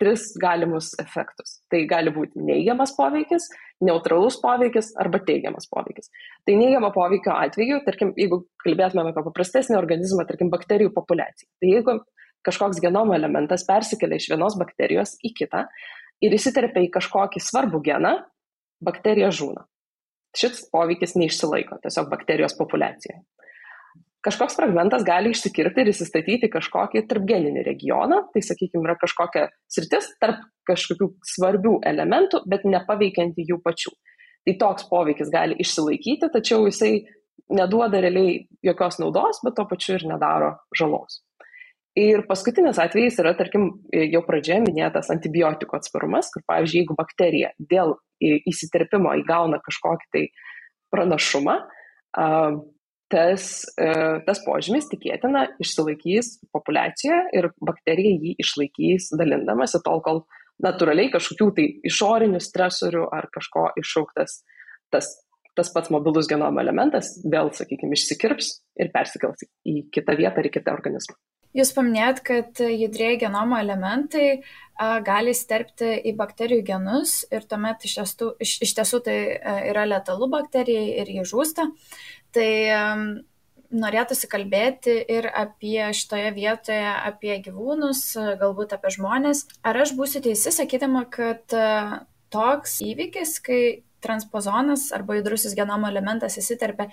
tris 0.01 0.33
galimus 0.43 0.91
efektus. 0.99 1.61
Tai 1.71 1.85
gali 1.91 2.11
būti 2.15 2.43
neigiamas 2.43 2.97
poveikis, 2.97 3.47
neutralus 3.87 4.41
poveikis 4.43 4.91
arba 4.99 5.21
teigiamas 5.23 5.69
poveikis. 5.71 6.11
Tai 6.47 6.57
neigiamo 6.59 6.91
poveikio 6.95 7.35
atveju, 7.37 7.79
tarkim, 7.87 8.11
jeigu 8.19 8.43
kalbėtume 8.65 9.07
apie 9.07 9.25
paprastesnį 9.29 9.79
organizmą, 9.79 10.27
tarkim, 10.27 10.51
bakterijų 10.51 10.91
populiaciją, 10.97 11.49
tai 11.63 11.71
jeigu 11.77 11.99
kažkoks 12.43 12.83
genomo 12.83 13.15
elementas 13.15 13.63
persikelia 13.69 14.19
iš 14.19 14.33
vienos 14.33 14.59
bakterijos 14.59 15.15
į 15.23 15.31
kitą 15.39 15.69
ir 16.27 16.35
įsiterpia 16.35 16.83
į 16.89 16.91
kažkokį 16.97 17.43
svarbų 17.43 17.79
geną, 17.87 18.17
bakterija 18.83 19.31
žūna. 19.31 19.63
Šis 20.35 20.65
poveikis 20.73 21.15
neišsilaiko 21.21 21.79
tiesiog 21.85 22.09
bakterijos 22.11 22.57
populiacijoje 22.59 23.21
kažkoks 24.23 24.57
fragmentas 24.59 25.05
gali 25.07 25.33
išsikirti 25.35 25.83
ir 25.83 25.91
įsistatyti 25.93 26.51
kažkokį 26.53 27.05
tarpgeninį 27.11 27.65
regioną, 27.67 28.23
tai 28.35 28.43
sakykime, 28.45 28.85
yra 28.87 28.97
kažkokia 29.01 29.49
sritis 29.71 30.13
tarp 30.23 30.45
kažkokių 30.69 31.11
svarbių 31.35 31.79
elementų, 31.91 32.45
bet 32.51 32.67
nepaveikianti 32.69 33.47
jų 33.49 33.59
pačių. 33.65 33.93
Tai 34.47 34.55
toks 34.59 34.87
poveikis 34.91 35.31
gali 35.31 35.59
išsilaikyti, 35.63 36.31
tačiau 36.35 36.65
jisai 36.67 37.05
neduoda 37.53 38.01
realiai 38.03 38.41
jokios 38.65 38.99
naudos, 39.03 39.43
bet 39.45 39.55
to 39.59 39.67
pačiu 39.71 39.99
ir 39.99 40.07
nedaro 40.11 40.55
žalos. 40.79 41.21
Ir 41.99 42.23
paskutinis 42.25 42.79
atvejis 42.81 43.19
yra, 43.21 43.35
tarkim, 43.37 43.67
jau 43.93 44.23
pradžioje 44.25 44.63
minėtas 44.65 45.11
antibiotikų 45.13 45.77
atsparumas, 45.77 46.31
kur, 46.33 46.45
pavyzdžiui, 46.49 46.81
jeigu 46.81 46.97
bakterija 46.97 47.51
dėl 47.59 47.99
įsiterpimo 48.23 49.13
įgauna 49.21 49.59
kažkokį 49.61 50.09
tai 50.15 50.23
pranašumą, 50.95 51.59
tas, 53.13 53.49
e, 53.77 53.89
tas 54.27 54.41
požymis 54.47 54.89
tikėtina 54.91 55.45
išsilaikys 55.63 56.39
populiacijoje 56.55 57.25
ir 57.39 57.51
bakterija 57.61 58.17
jį 58.17 58.37
išlaikys 58.43 59.11
dalindamasi 59.21 59.83
tol, 59.85 60.01
kol 60.05 60.25
natūraliai 60.63 61.13
kažkokių 61.13 61.51
tai 61.57 61.67
išorinių 61.89 62.41
stresorių 62.43 63.05
ar 63.13 63.29
kažko 63.35 63.69
iššauktas 63.83 64.41
tas, 64.93 65.11
tas 65.59 65.73
pats 65.75 65.93
mobilus 65.93 66.31
genomo 66.31 66.63
elementas 66.63 67.15
vėl, 67.25 67.53
sakykime, 67.57 67.99
išsikirps 67.99 68.55
ir 68.81 68.93
persikels 68.95 69.45
į 69.69 69.87
kitą 69.93 70.17
vietą 70.19 70.43
ar 70.43 70.49
į 70.49 70.57
kitą 70.57 70.75
organizmą. 70.77 71.19
Jūs 71.53 71.75
paminėjot, 71.77 72.21
kad 72.25 72.61
judrėjai 72.65 73.19
genomo 73.27 73.59
elementai 73.61 74.29
a, 74.41 75.03
gali 75.05 75.35
sterpti 75.37 75.91
į 76.09 76.15
bakterijų 76.17 76.65
genus 76.65 77.19
ir 77.29 77.45
tuomet 77.45 77.85
iš 77.85 77.99
tiesų, 77.99 78.29
iš, 78.41 78.55
iš 78.65 78.73
tiesų 78.79 79.03
tai 79.05 79.17
a, 79.37 79.59
yra 79.69 79.85
letalu 79.91 80.31
bakterijai 80.33 81.03
ir 81.03 81.13
jį 81.19 81.27
žūsta. 81.29 81.69
Tai 82.33 82.51
norėtųsi 83.73 84.29
kalbėti 84.31 84.95
ir 85.11 85.29
apie 85.29 85.91
šitoje 85.97 86.33
vietoje, 86.37 86.89
apie 87.09 87.39
gyvūnus, 87.45 88.05
galbūt 88.41 88.75
apie 88.77 88.93
žmonės. 88.97 89.47
Ar 89.65 89.81
aš 89.85 89.95
būsiu 89.97 90.23
teisi, 90.25 90.53
sakydama, 90.53 91.07
kad 91.13 91.57
a, 91.57 92.05
toks 92.33 92.81
įvykis, 92.85 93.39
kai 93.45 93.63
transpozonas 94.03 94.91
arba 94.97 95.17
judrusis 95.19 95.55
genomo 95.57 95.89
elementas 95.89 96.37
įsiterpia 96.41 96.89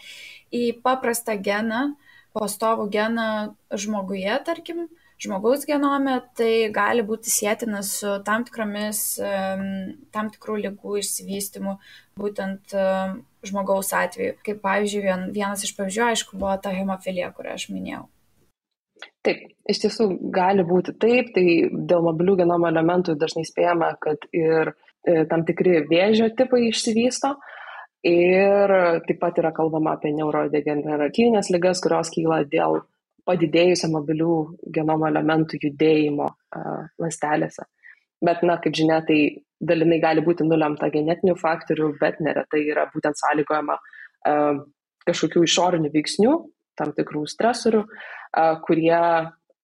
į 0.53 0.79
paprastą 0.86 1.36
geną, 1.41 1.96
pastovų 2.38 2.86
geną 2.93 3.29
žmoguje, 3.74 4.36
tarkim, 4.46 4.86
žmogaus 5.19 5.65
genome, 5.67 6.19
tai 6.38 6.69
gali 6.72 7.03
būti 7.03 7.31
sėtina 7.34 7.81
su 7.84 8.19
tam 8.27 8.46
tikromis, 8.48 9.01
tam 10.13 10.29
tikrų 10.36 10.60
lygų 10.67 11.00
išsivystimu, 11.01 11.75
būtent 12.19 12.77
žmogaus 13.46 13.91
atveju. 13.96 14.38
Kaip 14.46 14.62
pavyzdžiui, 14.63 15.03
vienas 15.36 15.65
iš 15.65 15.75
pavyzdžių, 15.77 16.05
aišku, 16.10 16.39
buvo 16.39 16.55
ta 16.63 16.74
hemofilija, 16.75 17.31
kurią 17.36 17.55
aš 17.58 17.69
minėjau. 17.74 18.08
Taip, 19.24 19.46
iš 19.72 19.84
tiesų 19.86 20.10
gali 20.36 20.65
būti 20.67 20.96
taip, 21.00 21.31
tai 21.36 21.46
dėl 21.72 22.03
mobilių 22.03 22.41
genomo 22.41 22.67
elementų 22.67 23.15
dažnai 23.19 23.46
spėjama, 23.48 23.93
kad 24.03 24.25
ir 24.36 24.74
e, 24.74 25.24
tam 25.31 25.46
tikri 25.48 25.86
vėžio 25.88 26.27
tipai 26.36 26.65
išsivysto, 26.67 27.38
Ir 28.08 28.72
taip 29.08 29.17
pat 29.19 29.39
yra 29.41 29.51
kalbama 29.51 29.98
apie 29.98 30.13
neurodegeneratyvinės 30.15 31.50
lygas, 31.51 31.81
kurios 31.84 32.08
kyla 32.13 32.46
dėl 32.48 32.79
padidėjusio 33.27 33.89
mobilių 33.91 34.36
genomo 34.72 35.10
elementų 35.10 35.60
judėjimo 35.65 36.29
uh, 36.29 36.86
lastelėse. 36.98 37.67
Bet, 38.24 38.39
na, 38.48 38.55
kaip 38.63 38.75
žinia, 38.75 39.01
tai 39.03 39.43
dalinai 39.60 40.00
gali 40.01 40.24
būti 40.25 40.48
nulemta 40.48 40.89
genetinių 40.94 41.36
faktorių, 41.39 41.94
bet 42.00 42.22
neretai 42.24 42.63
yra 42.72 42.88
būtent 42.94 43.20
sąlygojama 43.20 43.75
uh, 43.80 44.62
kažkokių 45.08 45.44
išorinių 45.48 45.92
veiksnių, 45.94 46.34
tam 46.80 46.94
tikrų 46.96 47.25
stresorių, 47.28 47.84
uh, 47.84 48.56
kurie, 48.66 49.01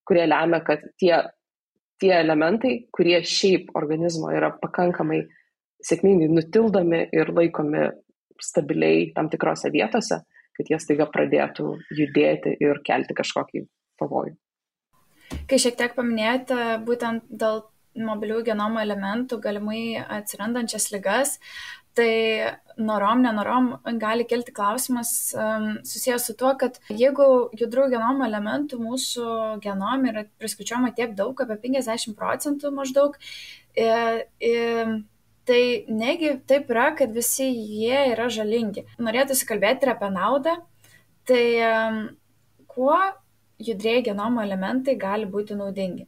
kurie 0.08 0.26
lemia, 0.28 0.60
kad 0.66 0.84
tie, 1.00 1.14
tie 2.02 2.12
elementai, 2.18 2.78
kurie 2.92 3.18
šiaip 3.24 3.72
organizmo 3.78 4.32
yra 4.34 4.52
pakankamai 4.60 5.22
sėkmingai 5.86 6.28
nutildomi 6.32 7.06
ir 7.14 7.32
laikomi 7.36 7.88
stabiliai 8.42 9.12
tam 9.16 9.30
tikrose 9.32 9.70
vietose, 9.72 10.20
kad 10.56 10.72
jie 10.72 10.78
staiga 10.80 11.06
pradėtų 11.12 11.70
judėti 11.96 12.56
ir 12.64 12.82
kelti 12.84 13.16
kažkokį 13.16 13.64
pavojų. 14.00 14.36
Kai 15.50 15.58
šiek 15.58 15.76
tiek 15.78 15.96
paminėjote 15.96 16.58
būtent 16.86 17.24
dėl 17.30 17.64
mobilių 17.96 18.42
genomo 18.46 18.80
elementų 18.82 19.40
galimai 19.42 19.80
atsirandančias 20.02 20.90
ligas, 20.94 21.36
tai 21.96 22.12
norom, 22.76 23.22
nenorom 23.24 23.70
gali 24.00 24.26
kilti 24.28 24.52
klausimas 24.52 25.10
um, 25.32 25.68
susijęs 25.86 26.28
su 26.28 26.34
tuo, 26.36 26.52
kad 26.60 26.76
jeigu 26.92 27.26
judrų 27.56 27.88
genomo 27.94 28.26
elementų 28.26 28.78
mūsų 28.82 29.28
genome 29.64 30.12
yra 30.12 30.24
priskaičiuojama 30.40 30.92
tiek 30.96 31.14
daug, 31.16 31.40
apie 31.40 31.56
50 31.64 32.16
procentų 32.18 32.72
maždaug, 32.76 33.16
e, 33.72 33.88
e, 34.44 34.54
tai 35.48 35.62
negi 35.88 36.34
taip 36.50 36.68
yra, 36.74 36.90
kad 36.98 37.14
visi 37.16 37.48
jie 37.48 38.10
yra 38.12 38.28
žalingi. 38.32 38.84
Norėtųsi 39.00 39.48
kalbėti 39.48 39.86
ir 39.86 39.94
apie 39.94 40.10
naudą. 40.12 40.58
Tai 41.26 41.44
um, 41.66 42.02
kuo 42.70 42.98
judrėjai 43.62 44.04
genomo 44.10 44.44
elementai 44.44 44.94
gali 45.00 45.26
būti 45.30 45.56
naudingi? 45.58 46.06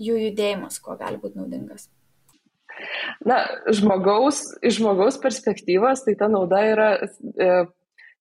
Jų 0.00 0.16
judėjimas 0.16 0.80
kuo 0.80 0.96
gali 1.00 1.20
būti 1.20 1.38
naudingas? 1.40 1.88
Na, 3.28 3.42
žmogaus, 3.68 4.42
iš 4.64 4.78
žmogaus 4.78 5.18
perspektyvos, 5.20 6.06
tai 6.06 6.16
ta 6.16 6.30
nauda 6.32 6.62
yra, 6.70 6.90
e, 7.36 7.48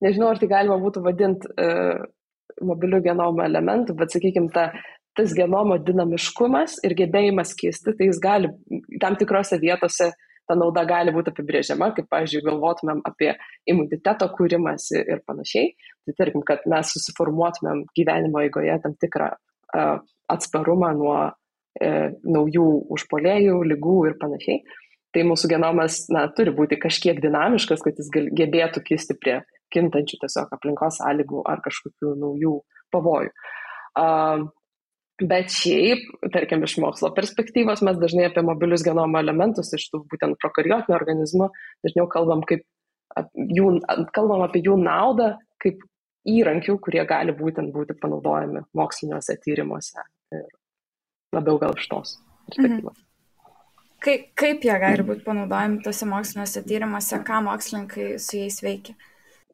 nežinau, 0.03 0.33
ar 0.33 0.41
tai 0.41 0.49
galima 0.51 0.75
būtų 0.81 1.03
vadinti 1.05 1.51
e, 1.55 1.69
mobilių 2.67 2.99
genomo 3.05 3.45
elementų, 3.45 3.95
bet, 3.99 4.11
sakykime, 4.11 4.51
ta, 4.51 4.73
tas 5.15 5.31
genomo 5.37 5.77
dinamiškumas 5.79 6.81
ir 6.83 6.97
gebėjimas 6.99 7.55
kisti, 7.57 7.95
tai 7.95 8.09
jis 8.09 8.19
gali 8.23 8.51
tam 8.99 9.15
tikrose 9.19 9.59
vietose 9.61 10.11
ta 10.49 10.57
nauda 10.57 10.83
gali 10.89 11.13
būti 11.13 11.29
apibrėžiama, 11.31 11.91
kaip, 11.95 12.07
pavyzdžiui, 12.09 12.41
galvotumėm 12.47 13.03
apie 13.05 13.35
imuniteto 13.69 14.25
kūrimąsi 14.33 15.03
ir 15.03 15.21
panašiai. 15.29 15.75
Tai 16.07 16.15
tarkim, 16.17 16.41
kad 16.45 16.65
mes 16.69 16.93
susiformuotumėm 16.95 17.83
gyvenimo 17.97 18.41
eigoje 18.41 18.79
tam 18.81 18.95
tikrą 18.97 19.27
uh, 19.35 19.99
atsparumą 20.33 20.89
nuo 20.97 21.19
uh, 21.79 22.11
naujų 22.23 22.67
užpolėjų, 22.95 23.57
lygų 23.73 23.97
ir 24.09 24.19
panašiai. 24.21 24.61
Tai 25.15 25.23
mūsų 25.25 25.49
genomas 25.49 26.03
na, 26.13 26.27
turi 26.37 26.53
būti 26.53 26.77
kažkiek 26.77 27.17
dinamiškas, 27.23 27.81
kad 27.81 27.97
jis 27.97 28.11
gebėtų 28.13 28.83
kisti 28.85 29.15
prie 29.17 29.39
kintančių 29.73 30.19
tiesiog 30.21 30.53
aplinkos 30.53 30.99
sąlygų 31.01 31.41
ar 31.49 31.63
kažkokių 31.65 32.13
naujų 32.21 32.55
pavojų. 32.93 33.33
Bet 35.19 35.51
šiaip, 35.51 36.05
tarkim, 36.31 36.61
iš 36.63 36.77
mokslo 36.79 37.09
perspektyvos 37.15 37.81
mes 37.83 37.97
dažnai 37.99 38.29
apie 38.29 38.43
mobilius 38.45 38.85
genomo 38.85 39.19
elementus 39.19 39.73
iš 39.75 39.89
tų 39.91 40.03
būtent 40.13 40.37
prokariotinių 40.39 40.95
organizmų 40.95 41.49
dažniau 41.85 42.05
kalbam, 42.13 42.45
kaip, 42.47 42.63
jų, 43.35 43.73
kalbam 44.15 44.45
apie 44.45 44.61
jų 44.63 44.77
naudą 44.79 45.33
kaip 45.59 45.81
įrankių, 46.29 46.77
kurie 46.85 47.03
gali 47.09 47.35
būtent 47.35 47.73
būti 47.75 47.97
panaudojami 47.99 48.63
moksliniuose 48.77 49.35
tyrimuose 49.43 50.05
labiau 51.35 51.59
gal 51.61 51.77
iš 51.77 51.87
tos 51.91 52.17
perspektyvos. 52.49 52.97
Mhm. 52.97 53.05
Kaip, 53.99 54.29
kaip 54.39 54.63
jie 54.63 54.75
gali 54.79 55.03
būti 55.03 55.25
panaudojami 55.25 55.81
tose 55.83 56.07
moksliniuose 56.07 56.63
tyrimuose, 56.63 57.17
ką 57.27 57.41
mokslininkai 57.43 58.13
su 58.23 58.37
jais 58.39 58.61
veikia? 58.63 58.95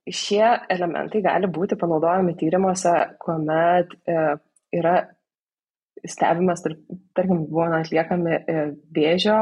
Šie 0.06 0.44
elementai 0.70 1.24
gali 1.26 1.50
būti 1.50 1.78
panaudojami 1.82 2.36
tyrimuose, 2.38 2.94
kuomet 3.24 3.96
e, 4.06 4.20
yra 4.78 5.00
stebimas, 6.06 6.62
tarkim, 6.62 7.48
buvo 7.50 7.66
atliekami 7.74 8.36
e, 8.38 8.68
vėžio 8.94 9.40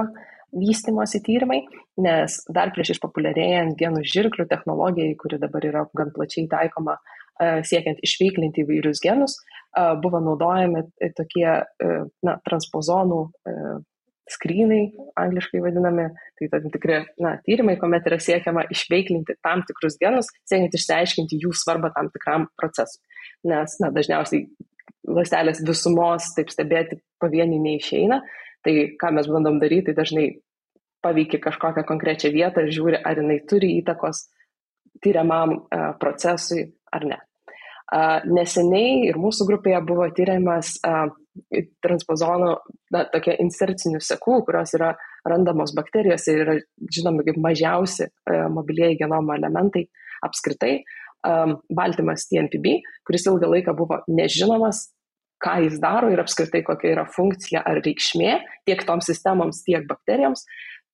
vystimosi 0.55 1.19
tyrimai, 1.25 1.63
nes 1.99 2.37
dar 2.55 2.71
prieš 2.71 2.93
išpopuliarėjant 2.95 3.75
genų 3.79 4.05
žirklių 4.07 4.47
technologijai, 4.47 5.17
kuri 5.19 5.41
dabar 5.41 5.67
yra 5.67 5.83
gan 5.97 6.13
plačiai 6.15 6.47
taikoma 6.47 6.95
e, 6.95 7.59
siekiant 7.67 7.99
išveiklinti 8.07 8.63
įvairius 8.63 9.03
genus, 9.03 9.35
buvo 10.03 10.21
naudojami 10.21 10.83
tokie 11.17 11.47
na, 12.23 12.37
transpozonų 12.45 13.21
skrynai, 14.29 14.93
angliškai 15.19 15.59
vadinami, 15.63 16.05
tai 16.39 16.47
tam 16.51 16.69
tikri 16.71 16.99
na, 17.21 17.33
tyrimai, 17.43 17.75
kuomet 17.79 18.05
yra 18.07 18.19
siekiama 18.23 18.65
išveiklinti 18.71 19.35
tam 19.43 19.65
tikrus 19.67 19.97
genus, 19.99 20.29
siekiant 20.47 20.77
išsiaiškinti 20.77 21.41
jų 21.43 21.51
svarbą 21.59 21.91
tam 21.95 22.07
tikram 22.13 22.47
procesui. 22.59 23.01
Nes 23.49 23.75
na, 23.83 23.91
dažniausiai 23.95 24.47
lastelės 25.03 25.59
visumos 25.67 26.31
taip 26.37 26.53
stebėti 26.53 27.01
pavieniai 27.21 27.59
neišeina. 27.65 28.21
Tai 28.63 28.73
ką 28.99 29.11
mes 29.17 29.27
bandom 29.27 29.59
daryti, 29.59 29.89
tai 29.91 29.97
dažnai 29.97 30.27
paveikia 31.03 31.41
kažkokią 31.43 31.83
konkrečią 31.87 32.31
vietą 32.31 32.63
ir 32.63 32.71
žiūri, 32.71 33.01
ar 33.03 33.19
jinai 33.19 33.41
turi 33.49 33.73
įtakos 33.81 34.29
tyriamam 35.03 35.65
procesui 35.99 36.69
ar 36.95 37.07
ne. 37.09 37.19
Neseniai 37.93 39.09
ir 39.09 39.19
mūsų 39.21 39.45
grupėje 39.49 39.79
buvo 39.85 40.07
tyriamas 40.17 40.79
transpozonų, 41.83 42.49
na, 42.93 43.03
tokie 43.09 43.35
insercinių 43.41 44.01
sekų, 44.05 44.39
kurios 44.47 44.73
yra 44.77 44.93
randamos 45.29 45.73
bakterijose 45.77 46.33
ir 46.33 46.41
yra 46.43 46.55
žinomi 46.93 47.25
kaip 47.25 47.39
mažiausi 47.41 48.05
uh, 48.09 48.47
mobilieji 48.53 48.99
genomo 49.01 49.35
elementai 49.37 49.87
apskritai. 50.25 50.81
Baltymas 51.23 52.25
TNPB, 52.27 52.81
kuris 53.07 53.23
ilgą 53.31 53.47
laiką 53.47 53.71
buvo 53.77 54.01
nežinomas, 54.11 54.89
ką 55.43 55.53
jis 55.63 55.77
daro 55.79 56.09
ir 56.11 56.19
apskritai 56.19 56.59
kokia 56.67 56.89
yra 56.97 57.05
funkcija 57.07 57.61
ar 57.63 57.79
reikšmė 57.83 58.33
tiek 58.67 58.83
toms 58.87 59.07
sistemoms, 59.07 59.61
tiek 59.63 59.87
bakterijoms. 59.87 60.43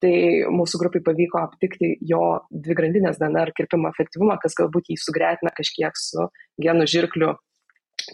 Tai 0.00 0.12
mūsų 0.56 0.78
grupai 0.80 1.02
pavyko 1.04 1.42
aptikti 1.42 1.90
jo 2.08 2.22
dvi 2.48 2.76
grandinės 2.78 3.18
DNR 3.20 3.52
kirpimo 3.56 3.90
efektyvumą, 3.92 4.38
kas 4.40 4.56
galbūt 4.56 4.88
jį 4.88 4.96
sugretina 5.00 5.52
kažkiek 5.52 5.98
su 6.00 6.24
genų 6.62 6.86
žirklių 6.88 7.34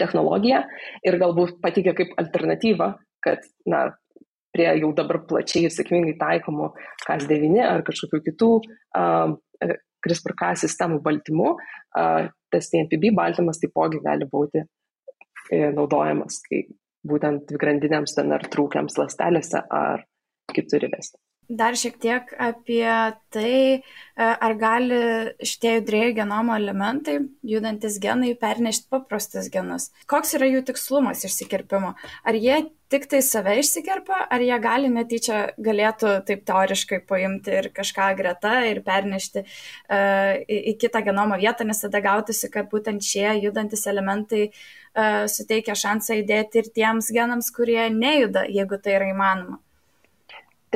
technologija 0.00 0.64
ir 1.06 1.18
galbūt 1.22 1.60
patikė 1.62 1.94
kaip 1.94 2.16
alternatyvą, 2.18 2.90
kad 3.22 3.46
na, 3.70 3.84
prie 4.56 4.66
jau 4.80 4.90
dabar 4.96 5.20
plačiai 5.28 5.68
ir 5.68 5.74
sėkmingai 5.74 6.16
taikomų 6.18 6.72
KAS9 7.04 7.62
ar 7.62 7.84
kažkokių 7.86 8.22
kitų 8.30 8.50
um, 8.56 9.36
CRISPR-K 10.06 10.54
sistemų 10.62 11.00
baltymų, 11.04 11.52
tas 12.52 12.70
TNPB 12.72 13.12
baltymas 13.16 13.60
taipogi 13.62 14.00
gali 14.04 14.28
būti 14.30 14.62
e, 14.62 15.70
naudojamas 15.74 16.38
kaip 16.46 16.70
būtent 17.06 17.46
dvigrandiniams 17.50 18.14
DNR 18.18 18.46
trūkiams 18.52 18.98
lastelėse 19.00 19.62
ar 19.80 20.04
kitur 20.54 20.86
įvesti. 20.86 21.18
Dar 21.48 21.76
šiek 21.78 22.00
tiek 22.02 22.30
apie 22.42 22.90
tai, 23.30 23.78
e, 23.78 23.82
ar 24.18 24.54
gali 24.58 24.98
šitie 25.38 25.76
judrėjai 25.76 26.14
genomo 26.16 26.56
elementai, 26.58 27.20
judantis 27.46 28.00
genai, 28.02 28.32
pernešti 28.40 28.90
paprastus 28.90 29.46
genus. 29.54 29.92
Koks 30.10 30.34
yra 30.38 30.48
jų 30.50 30.64
tikslumas 30.66 31.22
išsikirpimo? 31.28 31.92
Ar 32.26 32.34
jie 32.34 32.64
tik 32.90 33.06
tai 33.10 33.20
save 33.22 33.54
išsikerpa, 33.60 34.24
ar 34.30 34.42
jie 34.42 34.56
gali 34.62 34.90
netyčia 34.90 35.42
galėtų 35.62 36.16
taip 36.26 36.42
teoriškai 36.50 37.00
paimti 37.06 37.54
ir 37.60 37.68
kažką 37.74 38.08
greta 38.18 38.56
ir 38.66 38.82
pernešti 38.86 39.42
uh, 39.42 40.32
į, 40.42 40.58
į 40.72 40.74
kitą 40.82 41.02
genomo 41.06 41.38
vietą, 41.38 41.66
nes 41.66 41.82
tada 41.82 42.02
gautųsi, 42.02 42.50
kad 42.50 42.70
būtent 42.70 43.06
šie 43.06 43.28
judantis 43.44 43.86
elementai 43.90 44.48
uh, 44.50 45.26
suteikia 45.30 45.78
šansą 45.78 46.20
įdėti 46.22 46.62
ir 46.62 46.72
tiems 46.74 47.10
genams, 47.14 47.52
kurie 47.54 47.86
nejuda, 47.94 48.46
jeigu 48.50 48.82
tai 48.82 48.98
yra 48.98 49.14
įmanoma. 49.14 49.60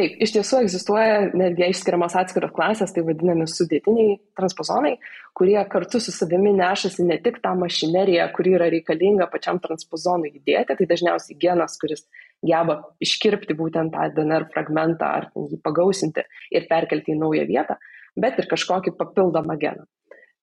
Taip, 0.01 0.15
iš 0.25 0.33
tiesų 0.33 0.63
egzistuoja 0.65 1.17
netgi 1.37 1.67
išskiriamos 1.69 2.15
atskiros 2.17 2.55
klasės, 2.57 2.95
tai 2.97 3.03
vadinami 3.05 3.45
sudėtiniai 3.51 4.15
transpozonai, 4.39 4.95
kurie 5.37 5.59
kartu 5.69 6.01
su 6.01 6.15
savimi 6.15 6.55
nešasi 6.57 7.05
ne 7.05 7.19
tik 7.21 7.37
tą 7.45 7.53
mašineriją, 7.61 8.31
kuri 8.33 8.55
yra 8.57 8.71
reikalinga 8.73 9.27
pačiam 9.29 9.61
transpozonui 9.61 10.31
įdėti, 10.39 10.79
tai 10.79 10.87
dažniausiai 10.89 11.37
genas, 11.43 11.77
kuris 11.83 12.07
geba 12.41 12.79
iškirpti 13.05 13.59
būtent 13.59 13.93
tą 13.93 14.07
DNR 14.17 14.47
fragmentą 14.55 15.11
ar 15.19 15.29
jį 15.37 15.61
pagausinti 15.67 16.25
ir 16.49 16.65
perkelti 16.71 17.13
į 17.13 17.19
naują 17.21 17.45
vietą, 17.51 17.77
bet 18.17 18.41
ir 18.41 18.49
kažkokį 18.49 18.97
papildomą 18.97 19.59
geną. 19.61 19.85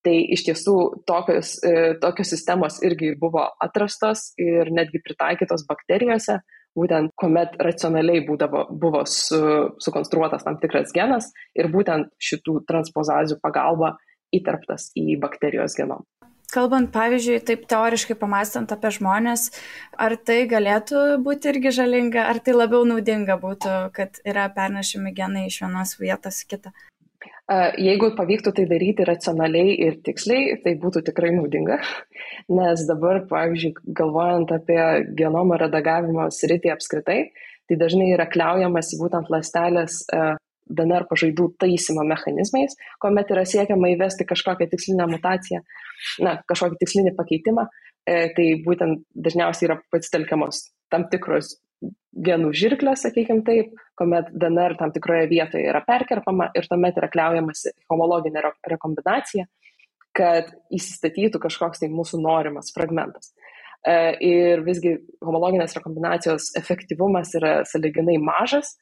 Tai 0.05 0.13
iš 0.37 0.45
tiesų 0.51 0.75
tokios, 1.09 1.55
e, 1.65 1.97
tokios 2.03 2.29
sistemos 2.35 2.77
irgi 2.85 3.15
buvo 3.17 3.41
atrastos 3.57 4.35
ir 4.37 4.69
netgi 4.69 5.01
pritaikytos 5.01 5.65
bakterijose 5.65 6.43
būtent 6.77 7.13
kuomet 7.19 7.55
racionaliai 7.63 8.23
būdavo, 8.27 8.67
buvo 8.71 9.03
su, 9.09 9.39
sukonstruotas 9.83 10.45
tam 10.45 10.59
tikras 10.61 10.93
genas 10.95 11.31
ir 11.57 11.71
būtent 11.73 12.13
šitų 12.21 12.61
transpozazių 12.69 13.39
pagalba 13.43 13.95
įterptas 14.35 14.91
į 14.97 15.17
bakterijos 15.23 15.77
genomą. 15.79 16.05
Kalbant, 16.47 16.93
pavyzdžiui, 16.93 17.41
taip 17.43 17.65
teoriškai 17.67 18.15
pamąstant 18.15 18.71
apie 18.71 18.93
žmonės, 18.95 19.49
ar 19.99 20.13
tai 20.15 20.45
galėtų 20.47 21.01
būti 21.25 21.51
irgi 21.51 21.73
žalinga, 21.75 22.23
ar 22.31 22.39
tai 22.39 22.55
labiau 22.55 22.85
naudinga 22.87 23.35
būtų, 23.41 23.73
kad 23.97 24.21
yra 24.23 24.45
pernešami 24.55 25.11
genai 25.17 25.49
iš 25.49 25.59
vienos 25.65 25.97
vietos 25.99 26.39
į 26.45 26.47
kitą? 26.53 26.71
Jeigu 27.79 28.09
pavyktų 28.17 28.51
tai 28.57 28.65
daryti 28.67 29.05
racionaliai 29.07 29.75
ir 29.87 29.99
tiksliai, 30.03 30.57
tai 30.63 30.73
būtų 30.81 31.05
tikrai 31.07 31.31
naudinga, 31.35 31.77
nes 32.51 32.83
dabar, 32.89 33.21
pavyzdžiui, 33.29 33.71
galvojant 33.95 34.51
apie 34.51 34.81
genomo 35.17 35.55
redagavimo 35.59 36.27
sritį 36.33 36.73
apskritai, 36.75 37.21
tai 37.67 37.77
dažnai 37.79 38.11
yra 38.13 38.27
kliaujamas 38.29 38.91
būtent 38.99 39.31
lastelės 39.31 40.03
DNR 40.67 41.07
pažaidų 41.07 41.49
taisymo 41.61 42.03
mechanizmais, 42.07 42.75
kuomet 43.01 43.31
yra 43.31 43.45
siekiama 43.47 43.93
įvesti 43.93 44.27
kažkokią 44.27 44.67
tikslinę 44.73 45.07
mutaciją, 45.11 45.61
na, 46.23 46.37
kažkokį 46.51 46.81
tikslinį 46.81 47.13
pakeitimą, 47.17 47.67
e, 48.03 48.17
tai 48.35 48.49
būtent 48.65 49.05
dažniausiai 49.15 49.69
yra 49.69 49.79
pasitelkiamos 49.93 50.65
tam 50.91 51.07
tikros 51.11 51.55
genų 52.27 52.51
žirklę, 52.57 52.95
sakykime 52.97 53.43
taip, 53.45 53.75
kuomet 53.99 54.31
DNR 54.33 54.77
tam 54.79 54.93
tikroje 54.95 55.27
vietoje 55.29 55.67
yra 55.69 55.83
perkerpama 55.85 56.49
ir 56.57 56.65
tuomet 56.69 56.97
yra 56.97 57.09
kliaujamasi 57.13 57.75
homologinė 57.91 58.43
rekombinacija, 58.71 59.45
kad 60.17 60.49
įsistatytų 60.73 61.41
kažkoks 61.43 61.83
tai 61.83 61.91
mūsų 61.93 62.21
norimas 62.23 62.73
fragmentas. 62.73 63.33
E, 63.85 63.93
ir 64.25 64.63
visgi 64.65 64.95
homologinės 65.23 65.77
rekombinacijos 65.77 66.51
efektyvumas 66.57 67.35
yra 67.37 67.59
saliginai 67.69 68.17
mažas 68.17 68.73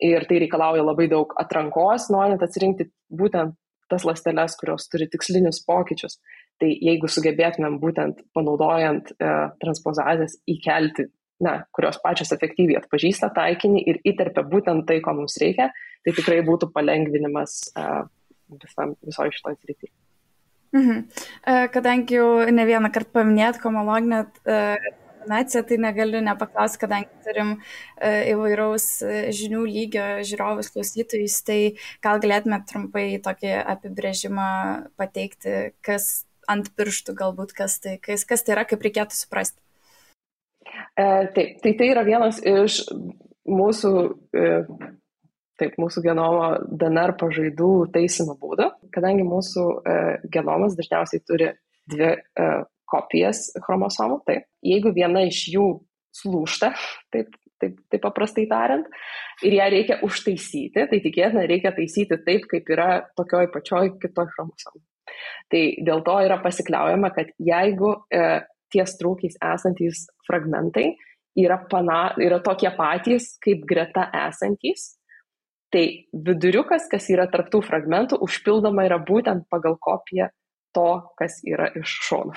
ir 0.00 0.24
tai 0.30 0.40
reikalauja 0.44 0.86
labai 0.86 1.08
daug 1.10 1.34
atrankos, 1.40 2.08
norint 2.14 2.42
atsirinkti 2.44 2.88
būtent 3.12 3.56
tas 3.88 4.04
lasteles, 4.04 4.56
kurios 4.60 4.88
turi 4.92 5.08
tikslinius 5.08 5.62
pokyčius. 5.64 6.18
Tai 6.60 6.68
jeigu 6.68 7.08
sugebėtumėm 7.08 7.78
būtent 7.80 8.24
panaudojant 8.36 9.12
e, 9.12 9.30
transpozazės 9.62 10.40
įkelti 10.48 11.08
na, 11.44 11.54
kurios 11.74 12.00
pačios 12.02 12.32
efektyviai 12.34 12.80
atpažįsta 12.80 13.30
taikinį 13.36 13.84
ir 13.92 14.00
įterpia 14.12 14.44
būtent 14.46 14.86
tai, 14.88 15.00
ko 15.04 15.14
mums 15.20 15.38
reikia, 15.42 15.70
tai 16.04 16.14
tikrai 16.16 16.40
būtų 16.46 16.70
palengvinimas 16.74 17.60
visam, 18.58 18.94
visoje 19.06 19.36
šitoje 19.36 19.60
srityje. 19.62 19.92
Mhm. 20.76 21.04
Kadangi 21.72 22.18
jau 22.18 22.30
ne 22.52 22.64
vieną 22.68 22.90
kartą 22.92 23.20
paminėt 23.20 23.60
homologinę 23.62 24.26
kombinaciją, 25.28 25.62
tai 25.68 25.78
negaliu 25.78 26.20
nepaklausti, 26.24 26.80
kadangi 26.80 27.08
turim 27.24 27.54
įvairaus 28.00 28.86
žinių 29.36 29.64
lygio 29.66 30.06
žiūrovus 30.24 30.72
klausytojus, 30.72 31.42
tai 31.44 31.76
gal 32.04 32.20
galėtume 32.22 32.60
trumpai 32.68 33.20
tokį 33.24 33.54
apibrėžimą 33.74 34.48
pateikti, 34.96 35.74
kas 35.82 36.26
ant 36.48 36.70
pirštų 36.76 37.14
galbūt, 37.14 37.52
kas 37.52 37.78
tai, 37.80 37.98
kas, 38.00 38.24
kas 38.24 38.42
tai 38.42 38.56
yra, 38.56 38.64
kaip 38.64 38.82
reikėtų 38.82 39.16
suprasti. 39.16 39.60
E, 40.98 41.04
taip, 41.34 41.58
tai 41.62 41.74
tai 41.78 41.90
yra 41.92 42.04
vienas 42.06 42.40
iš 42.42 42.80
mūsų, 43.48 43.92
e, 44.34 44.48
taip, 45.60 45.76
mūsų 45.80 46.02
genomo 46.04 46.48
DNR 46.68 47.14
pažaidų 47.20 47.72
taisymo 47.94 48.36
būdų, 48.40 48.70
kadangi 48.94 49.26
mūsų 49.26 49.66
e, 49.78 49.98
genomas 50.34 50.76
dažniausiai 50.78 51.24
turi 51.26 51.52
dvi 51.88 52.12
kopijas 52.88 53.46
chromosomų, 53.64 54.22
taip. 54.28 54.48
Jeigu 54.64 54.92
viena 54.96 55.22
iš 55.28 55.46
jų 55.54 55.68
sulūšta, 56.18 56.72
taip, 57.14 57.32
taip, 57.62 57.78
taip 57.92 58.04
paprastai 58.04 58.46
tariant, 58.50 58.86
ir 59.46 59.56
ją 59.58 59.70
reikia 59.72 59.98
užtaisyti, 60.06 60.86
tai 60.90 61.00
tikėtina 61.04 61.46
reikia 61.48 61.72
taisyti 61.76 62.20
taip, 62.26 62.46
kaip 62.50 62.68
yra 62.74 62.90
tokioj 63.18 63.50
pačioj 63.54 63.96
kitoj 64.02 64.30
chromosomų. 64.34 64.84
Tai 65.48 65.62
dėl 65.88 66.02
to 66.04 66.14
yra 66.26 66.36
pasikliaujama, 66.42 67.10
kad 67.16 67.30
jeigu 67.40 67.94
e, 68.12 68.24
ties 68.72 68.96
trūkiais 69.00 69.38
esantys 69.54 70.06
fragmentai 70.28 70.92
yra, 71.38 71.58
pana, 71.70 72.14
yra 72.20 72.40
tokie 72.44 72.70
patys 72.76 73.36
kaip 73.44 73.64
greta 73.68 74.08
esantys, 74.26 74.94
tai 75.72 75.84
viduriukas, 76.12 76.88
kas 76.90 77.08
yra 77.12 77.28
tarptų 77.30 77.60
fragmentų, 77.66 78.20
užpildoma 78.24 78.86
yra 78.88 78.98
būtent 79.04 79.46
pagal 79.52 79.76
kopiją 79.80 80.30
to, 80.76 80.88
kas 81.18 81.40
yra 81.46 81.70
iš 81.78 81.94
šono. 82.08 82.36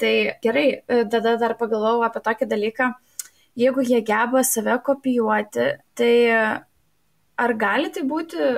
Tai 0.00 0.12
gerai, 0.42 0.66
tada 1.12 1.36
dar 1.40 1.56
pagalvojau 1.60 2.04
apie 2.06 2.22
tokį 2.24 2.48
dalyką, 2.48 2.88
jeigu 3.60 3.84
jie 3.86 4.00
geba 4.06 4.42
save 4.46 4.78
kopijuoti, 4.86 5.68
tai 5.98 6.14
ar 7.42 7.54
gali 7.60 7.92
tai 7.92 8.04
būti 8.08 8.48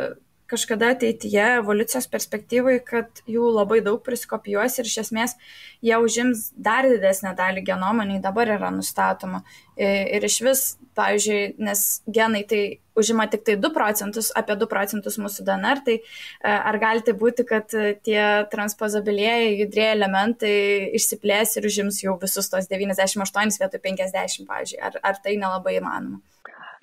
kažkada 0.50 0.92
ateityje 0.94 1.44
evoliucijos 1.58 2.06
perspektyvai, 2.12 2.78
kad 2.84 3.22
jų 3.30 3.48
labai 3.54 3.80
daug 3.84 4.02
prisikopijuos 4.04 4.78
ir 4.78 4.88
iš 4.90 4.98
esmės 5.06 5.36
jie 5.84 5.96
užims 6.00 6.50
dar 6.56 6.88
didesnę 6.88 7.34
dalį 7.36 7.64
genomo, 7.66 8.04
nei 8.08 8.20
dabar 8.22 8.50
yra 8.56 8.70
nustatoma. 8.74 9.42
Ir 9.76 10.24
iš 10.24 10.38
vis, 10.46 10.64
pavyzdžiui, 10.94 11.56
nes 11.66 11.84
genai 12.06 12.44
tai 12.48 12.62
užima 12.94 13.26
tik 13.30 13.42
tai 13.46 13.56
2 13.58 13.72
procentus, 13.74 14.30
apie 14.38 14.54
2 14.60 14.68
procentus 14.70 15.18
mūsų 15.18 15.46
DNR, 15.48 15.82
tai 15.86 15.96
e, 15.98 16.04
ar 16.52 16.78
gali 16.78 17.02
tai 17.02 17.16
būti, 17.18 17.42
kad 17.48 17.74
tie 18.06 18.20
transpozabilieji 18.52 19.56
judrėjai 19.64 19.96
elementai 19.96 20.54
išsiplės 21.00 21.56
ir 21.58 21.66
užims 21.66 21.98
jau 22.04 22.14
visus 22.22 22.52
tos 22.52 22.70
98 22.70 23.58
vietoj 23.64 23.82
50, 23.88 24.46
pavyzdžiui, 24.46 24.80
ar, 24.86 25.00
ar 25.02 25.18
tai 25.24 25.34
nelabai 25.40 25.80
įmanoma? 25.80 26.22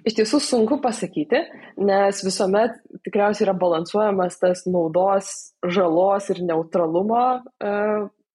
Iš 0.02 0.16
tiesų 0.18 0.40
sunku 0.42 0.80
pasakyti, 0.82 1.44
nes 1.78 2.22
visuomet 2.26 2.80
tikriausiai 3.06 3.46
yra 3.46 3.54
balansuojamas 3.58 4.40
tas 4.42 4.64
naudos, 4.66 5.30
žalos 5.62 6.30
ir 6.34 6.42
neutralumo 6.48 7.22
e, 7.38 7.74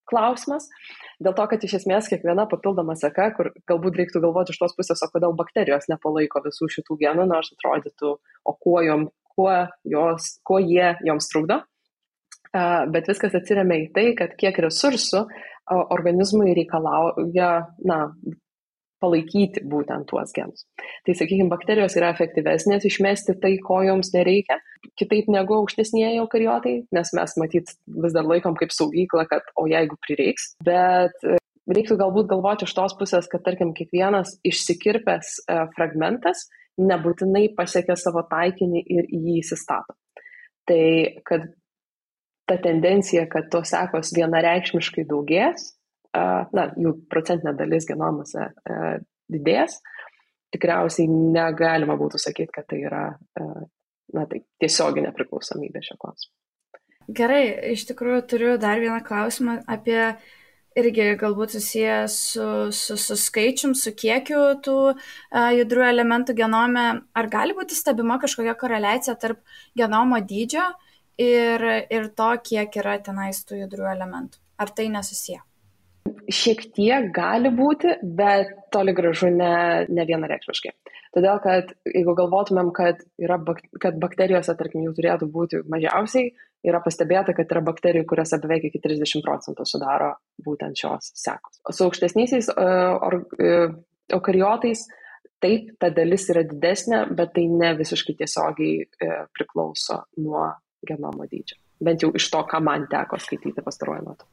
klausimas. 0.06 0.68
Dėl 1.18 1.34
to, 1.34 1.46
kad 1.50 1.66
iš 1.66 1.78
esmės 1.80 2.10
kiekviena 2.12 2.44
papildoma 2.50 2.94
seka, 2.98 3.32
kur 3.34 3.50
galbūt 3.66 3.98
reiktų 3.98 4.22
galvoti 4.22 4.54
iš 4.54 4.60
tos 4.62 4.76
pusės, 4.78 5.02
o 5.02 5.10
kodėl 5.10 5.34
bakterijos 5.38 5.88
nepalaiko 5.90 6.44
visų 6.44 6.70
šitų 6.76 7.00
genų, 7.02 7.26
nors 7.32 7.50
atrodytų, 7.56 8.14
o 8.20 8.56
kuo, 8.62 8.78
jom, 8.86 9.08
kuo, 9.34 9.50
jos, 9.96 10.36
kuo 10.46 10.62
jie 10.62 10.92
joms 11.08 11.30
trukdo. 11.32 11.64
E, 12.54 12.62
bet 12.94 13.10
viskas 13.10 13.34
atsiriamia 13.34 13.82
į 13.88 13.92
tai, 13.96 14.08
kad 14.22 14.38
kiek 14.38 14.62
resursų 14.68 15.26
organizmui 15.66 16.54
reikalauja 16.54 17.52
na, 17.82 18.00
palaikyti 19.02 19.62
būtent 19.68 20.08
tuos 20.10 20.32
genus. 20.36 20.64
Tai, 21.06 21.14
sakykime, 21.16 21.50
bakterijos 21.52 21.96
yra 21.98 22.12
efektyvesnės 22.14 22.86
išmesti 22.88 23.36
tai, 23.42 23.56
ko 23.62 23.82
joms 23.86 24.12
nereikia, 24.14 24.58
kitaip 24.98 25.28
negu 25.32 25.58
aukštesnėje 25.60 26.14
eukariotai, 26.22 26.76
nes 26.96 27.12
mes 27.16 27.36
matyt 27.40 27.74
vis 28.04 28.16
dar 28.16 28.28
laikom 28.28 28.56
kaip 28.58 28.72
saugyklą, 28.74 29.26
kad 29.30 29.50
o 29.58 29.66
jeigu 29.70 29.98
prireiks. 30.06 30.54
Bet 30.64 31.16
e, 31.26 31.36
reiktų 31.68 31.98
galbūt 32.00 32.30
galvoti 32.32 32.68
iš 32.68 32.76
tos 32.78 32.96
pusės, 32.98 33.28
kad, 33.32 33.44
tarkim, 33.46 33.74
kiekvienas 33.76 34.38
išsikirpęs 34.46 35.36
e, 35.44 35.60
fragmentas 35.76 36.46
nebūtinai 36.80 37.48
pasiekia 37.56 37.96
savo 37.98 38.24
taikinį 38.28 38.82
ir 38.84 39.06
į 39.08 39.22
jį 39.28 39.38
įsistato. 39.42 39.96
Tai, 40.66 40.82
kad 41.26 41.46
ta 42.46 42.56
tendencija, 42.62 43.26
kad 43.30 43.48
tos 43.50 43.72
sekos 43.72 44.12
vienareikšmiškai 44.16 45.06
daugės, 45.08 45.72
na, 46.56 46.66
jų 46.76 46.92
procentinė 47.10 47.54
dalis 47.58 47.88
genomuose 47.88 48.50
didės, 49.32 49.80
tikriausiai 50.54 51.08
negalima 51.10 51.96
būtų 51.98 52.20
sakyti, 52.22 52.52
kad 52.54 52.68
tai 52.70 52.80
yra 52.86 53.04
na, 54.14 54.24
tai 54.30 54.42
tiesioginė 54.62 55.12
priklausomybė 55.16 55.82
šio 55.84 55.98
klausimu. 56.00 56.34
Gerai, 57.06 57.44
iš 57.74 57.86
tikrųjų 57.90 58.22
turiu 58.30 58.56
dar 58.58 58.80
vieną 58.82 58.98
klausimą 59.06 59.60
apie 59.70 60.00
irgi 60.76 61.06
galbūt 61.20 61.54
susijęs 61.54 62.16
su, 62.32 62.46
su, 62.74 62.96
su 63.00 63.16
skaičium, 63.20 63.76
su 63.78 63.94
kiekiu 63.96 64.40
tų 64.64 64.76
uh, 64.90 65.50
judrių 65.56 65.86
elementų 65.86 66.34
genome. 66.36 66.86
Ar 67.16 67.30
gali 67.32 67.56
būti 67.56 67.78
stebima 67.78 68.18
kažkokia 68.22 68.56
koreliacija 68.58 69.16
tarp 69.22 69.40
genomo 69.78 70.20
dydžio 70.20 70.66
ir, 71.22 71.66
ir 71.88 72.10
to, 72.18 72.30
kiek 72.50 72.80
yra 72.82 72.98
tenais 73.06 73.44
tų 73.46 73.62
judrių 73.62 73.88
elementų? 73.94 74.42
Ar 74.60 74.72
tai 74.74 74.90
nesusiję? 74.92 75.40
Šiek 76.32 76.64
tiek 76.74 77.10
gali 77.14 77.52
būti, 77.54 77.98
bet 78.02 78.52
toli 78.74 78.94
gražu 78.96 79.30
ne, 79.30 79.86
ne 79.88 80.06
vienareikšmiškai. 80.08 80.72
Todėl, 81.16 81.38
kad 81.40 81.70
jeigu 81.88 82.12
galvotumėm, 82.18 82.72
kad, 82.76 83.00
yra, 83.22 83.38
kad 83.80 83.96
bakterijose, 84.02 84.52
tarkim, 84.58 84.82
jų 84.84 84.92
turėtų 84.98 85.28
būti 85.32 85.62
mažiausiai, 85.72 86.34
yra 86.66 86.82
pastebėta, 86.84 87.32
kad 87.36 87.50
yra 87.54 87.62
bakterijų, 87.64 88.04
kuriuose 88.10 88.38
beveik 88.42 88.68
iki 88.68 88.82
30 88.84 89.24
procentų 89.24 89.64
sudaro 89.68 90.12
būtent 90.44 90.76
šios 90.76 91.12
sekos. 91.16 91.60
Su 91.72 91.86
aukštesniais 91.86 92.50
uh, 92.52 93.00
uh, 93.00 93.76
eukariotais, 94.12 94.86
taip, 95.42 95.72
ta 95.80 95.92
dalis 95.94 96.28
yra 96.32 96.44
didesnė, 96.48 97.06
bet 97.16 97.32
tai 97.38 97.46
ne 97.52 97.72
visiškai 97.78 98.16
tiesiogiai 98.20 98.84
uh, 98.84 99.22
priklauso 99.36 100.02
nuo 100.20 100.48
genomo 100.86 101.28
dydžio. 101.30 101.60
Bent 101.86 102.04
jau 102.04 102.12
iš 102.16 102.28
to, 102.32 102.44
ką 102.48 102.60
man 102.64 102.88
teko 102.92 103.20
skaityti 103.20 103.64
pastaruoju 103.64 104.04
metu. 104.08 104.28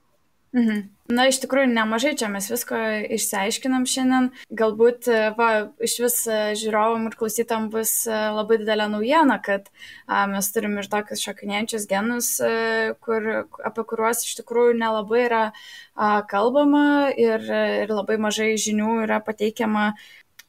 Mhm. 0.54 0.84
Na, 1.12 1.26
iš 1.28 1.42
tikrųjų, 1.44 1.68
nemažai 1.74 2.14
čia 2.16 2.30
mes 2.32 2.46
visko 2.48 2.78
išsiaiškinam 3.12 3.84
šiandien. 3.90 4.30
Galbūt, 4.56 5.10
e, 5.12 5.24
va, 5.36 5.48
iš 5.84 5.98
vis 6.00 6.16
e, 6.32 6.38
žiūrovom 6.60 7.10
ir 7.10 7.18
klausytam 7.20 7.66
bus 7.74 7.92
e, 8.08 8.14
labai 8.32 8.60
didelė 8.62 8.86
naujiena, 8.94 9.36
kad 9.44 9.68
a, 10.08 10.24
mes 10.32 10.48
turim 10.56 10.78
ir 10.80 10.88
tokius 10.94 11.26
šokinėjančius 11.26 11.90
genus, 11.90 12.30
a, 12.40 12.94
kur, 13.04 13.28
apie 13.66 13.86
kuriuos 13.90 14.24
iš 14.24 14.38
tikrųjų 14.40 14.78
nelabai 14.80 15.26
yra 15.26 15.44
a, 15.50 16.22
kalbama 16.30 17.12
ir, 17.20 17.44
ir 17.84 17.92
labai 17.92 18.20
mažai 18.22 18.54
žinių 18.56 19.02
yra 19.04 19.20
pateikiama 19.26 19.92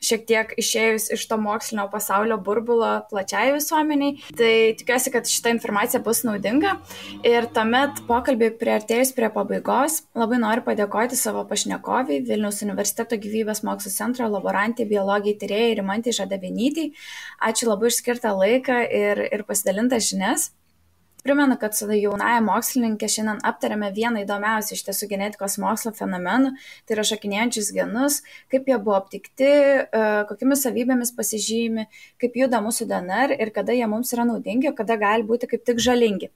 šiek 0.05 0.27
tiek 0.29 0.55
išėjus 0.61 1.11
iš 1.17 1.27
to 1.31 1.39
mokslinio 1.41 1.87
pasaulio 1.93 2.39
burbulo 2.47 2.91
plačiai 3.11 3.55
visuomeniai. 3.57 4.19
Tai 4.39 4.55
tikiuosi, 4.79 5.13
kad 5.15 5.31
šita 5.31 5.53
informacija 5.55 6.03
bus 6.05 6.23
naudinga. 6.27 6.77
Ir 7.27 7.49
tuomet 7.57 8.05
pokalbį 8.09 8.53
prieartėjus 8.61 9.15
prie 9.17 9.31
pabaigos 9.35 10.03
labai 10.19 10.41
noriu 10.43 10.65
padėkoti 10.67 11.19
savo 11.19 11.45
pašnekoviai 11.51 12.23
Vilniaus 12.29 12.63
universiteto 12.67 13.19
gyvybės 13.21 13.65
mokslo 13.67 13.93
centro 13.95 14.29
laborantį 14.33 14.89
biologijai 14.91 15.39
tyrėjai 15.41 15.79
Rimantį 15.81 16.19
Žadavinytį. 16.21 16.91
Ačiū 17.49 17.71
labai 17.71 17.91
už 17.91 18.03
skirtą 18.03 18.35
laiką 18.39 18.83
ir, 18.89 19.25
ir 19.31 19.49
pasidalintas 19.49 20.11
žinias. 20.11 20.51
Primenu, 21.25 21.57
kad 21.57 21.73
su 21.73 21.87
jaunaja 21.89 22.43
mokslininkė 22.45 23.09
šiandien 23.09 23.39
aptarėme 23.49 23.89
vieną 23.97 24.27
įdomiausių 24.27 24.75
iš 24.77 24.83
tiesų 24.85 25.07
genetikos 25.09 25.55
mokslo 25.63 25.95
fenomenų, 25.97 26.51
tai 26.85 26.97
yra 26.99 27.05
šakinėjančius 27.09 27.71
genus, 27.73 28.19
kaip 28.53 28.69
jie 28.69 28.77
buvo 28.77 28.99
aptikti, 28.99 29.49
e, 29.49 30.03
kokiamis 30.29 30.67
savybėmis 30.67 31.15
pasižymi, 31.17 31.87
kaip 32.21 32.37
juda 32.37 32.61
mūsų 32.67 32.85
DNR 32.91 33.39
ir 33.39 33.55
kada 33.57 33.73
jie 33.73 33.89
mums 33.89 34.13
yra 34.13 34.29
naudingi, 34.29 34.69
o 34.69 34.77
kada 34.77 34.99
gali 35.01 35.25
būti 35.25 35.49
kaip 35.49 35.65
tik 35.65 35.81
žalingi. 35.81 36.29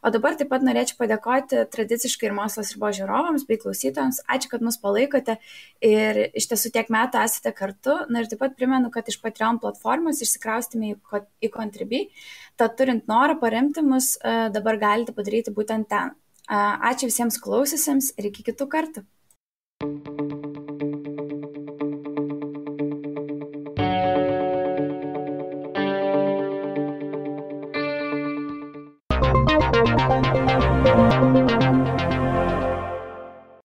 O 0.00 0.08
dabar 0.08 0.40
taip 0.40 0.48
pat 0.48 0.64
norėčiau 0.64 0.96
padėkoti 1.02 1.66
tradiciškai 1.76 2.30
ir 2.30 2.36
mokslas 2.40 2.72
ir 2.72 2.80
buvo 2.80 2.94
žiūrovams 2.96 3.44
bei 3.44 3.60
klausytojams. 3.60 4.22
Ačiū, 4.24 4.48
kad 4.54 4.64
mus 4.64 4.80
palaikote 4.80 5.36
ir 5.84 6.22
iš 6.32 6.48
tiesų 6.48 6.72
tiek 6.78 6.88
metų 6.88 7.20
esate 7.26 7.52
kartu. 7.52 7.98
Na 8.08 8.24
ir 8.24 8.32
taip 8.32 8.40
pat 8.40 8.56
primenu, 8.56 8.88
kad 8.94 9.04
iš 9.12 9.20
Patreon 9.20 9.60
platformos 9.60 10.24
išsikraustėme 10.24 10.96
į 10.96 11.52
Contribui 11.52 12.06
tad 12.60 12.76
turint 12.80 13.06
norą 13.10 13.38
paremti 13.40 13.84
mus 13.86 14.12
e, 14.20 14.34
dabar 14.56 14.80
galite 14.84 15.16
padaryti 15.16 15.54
būtent 15.56 15.88
ten. 15.92 16.12
E, 16.44 16.60
ačiū 16.90 17.08
visiems 17.12 17.40
klausysiams 17.46 18.12
ir 18.18 18.30
iki 18.32 18.46
kitų 18.50 18.68
kartų. 18.76 19.06
thank 19.80 20.32
you 20.32 20.39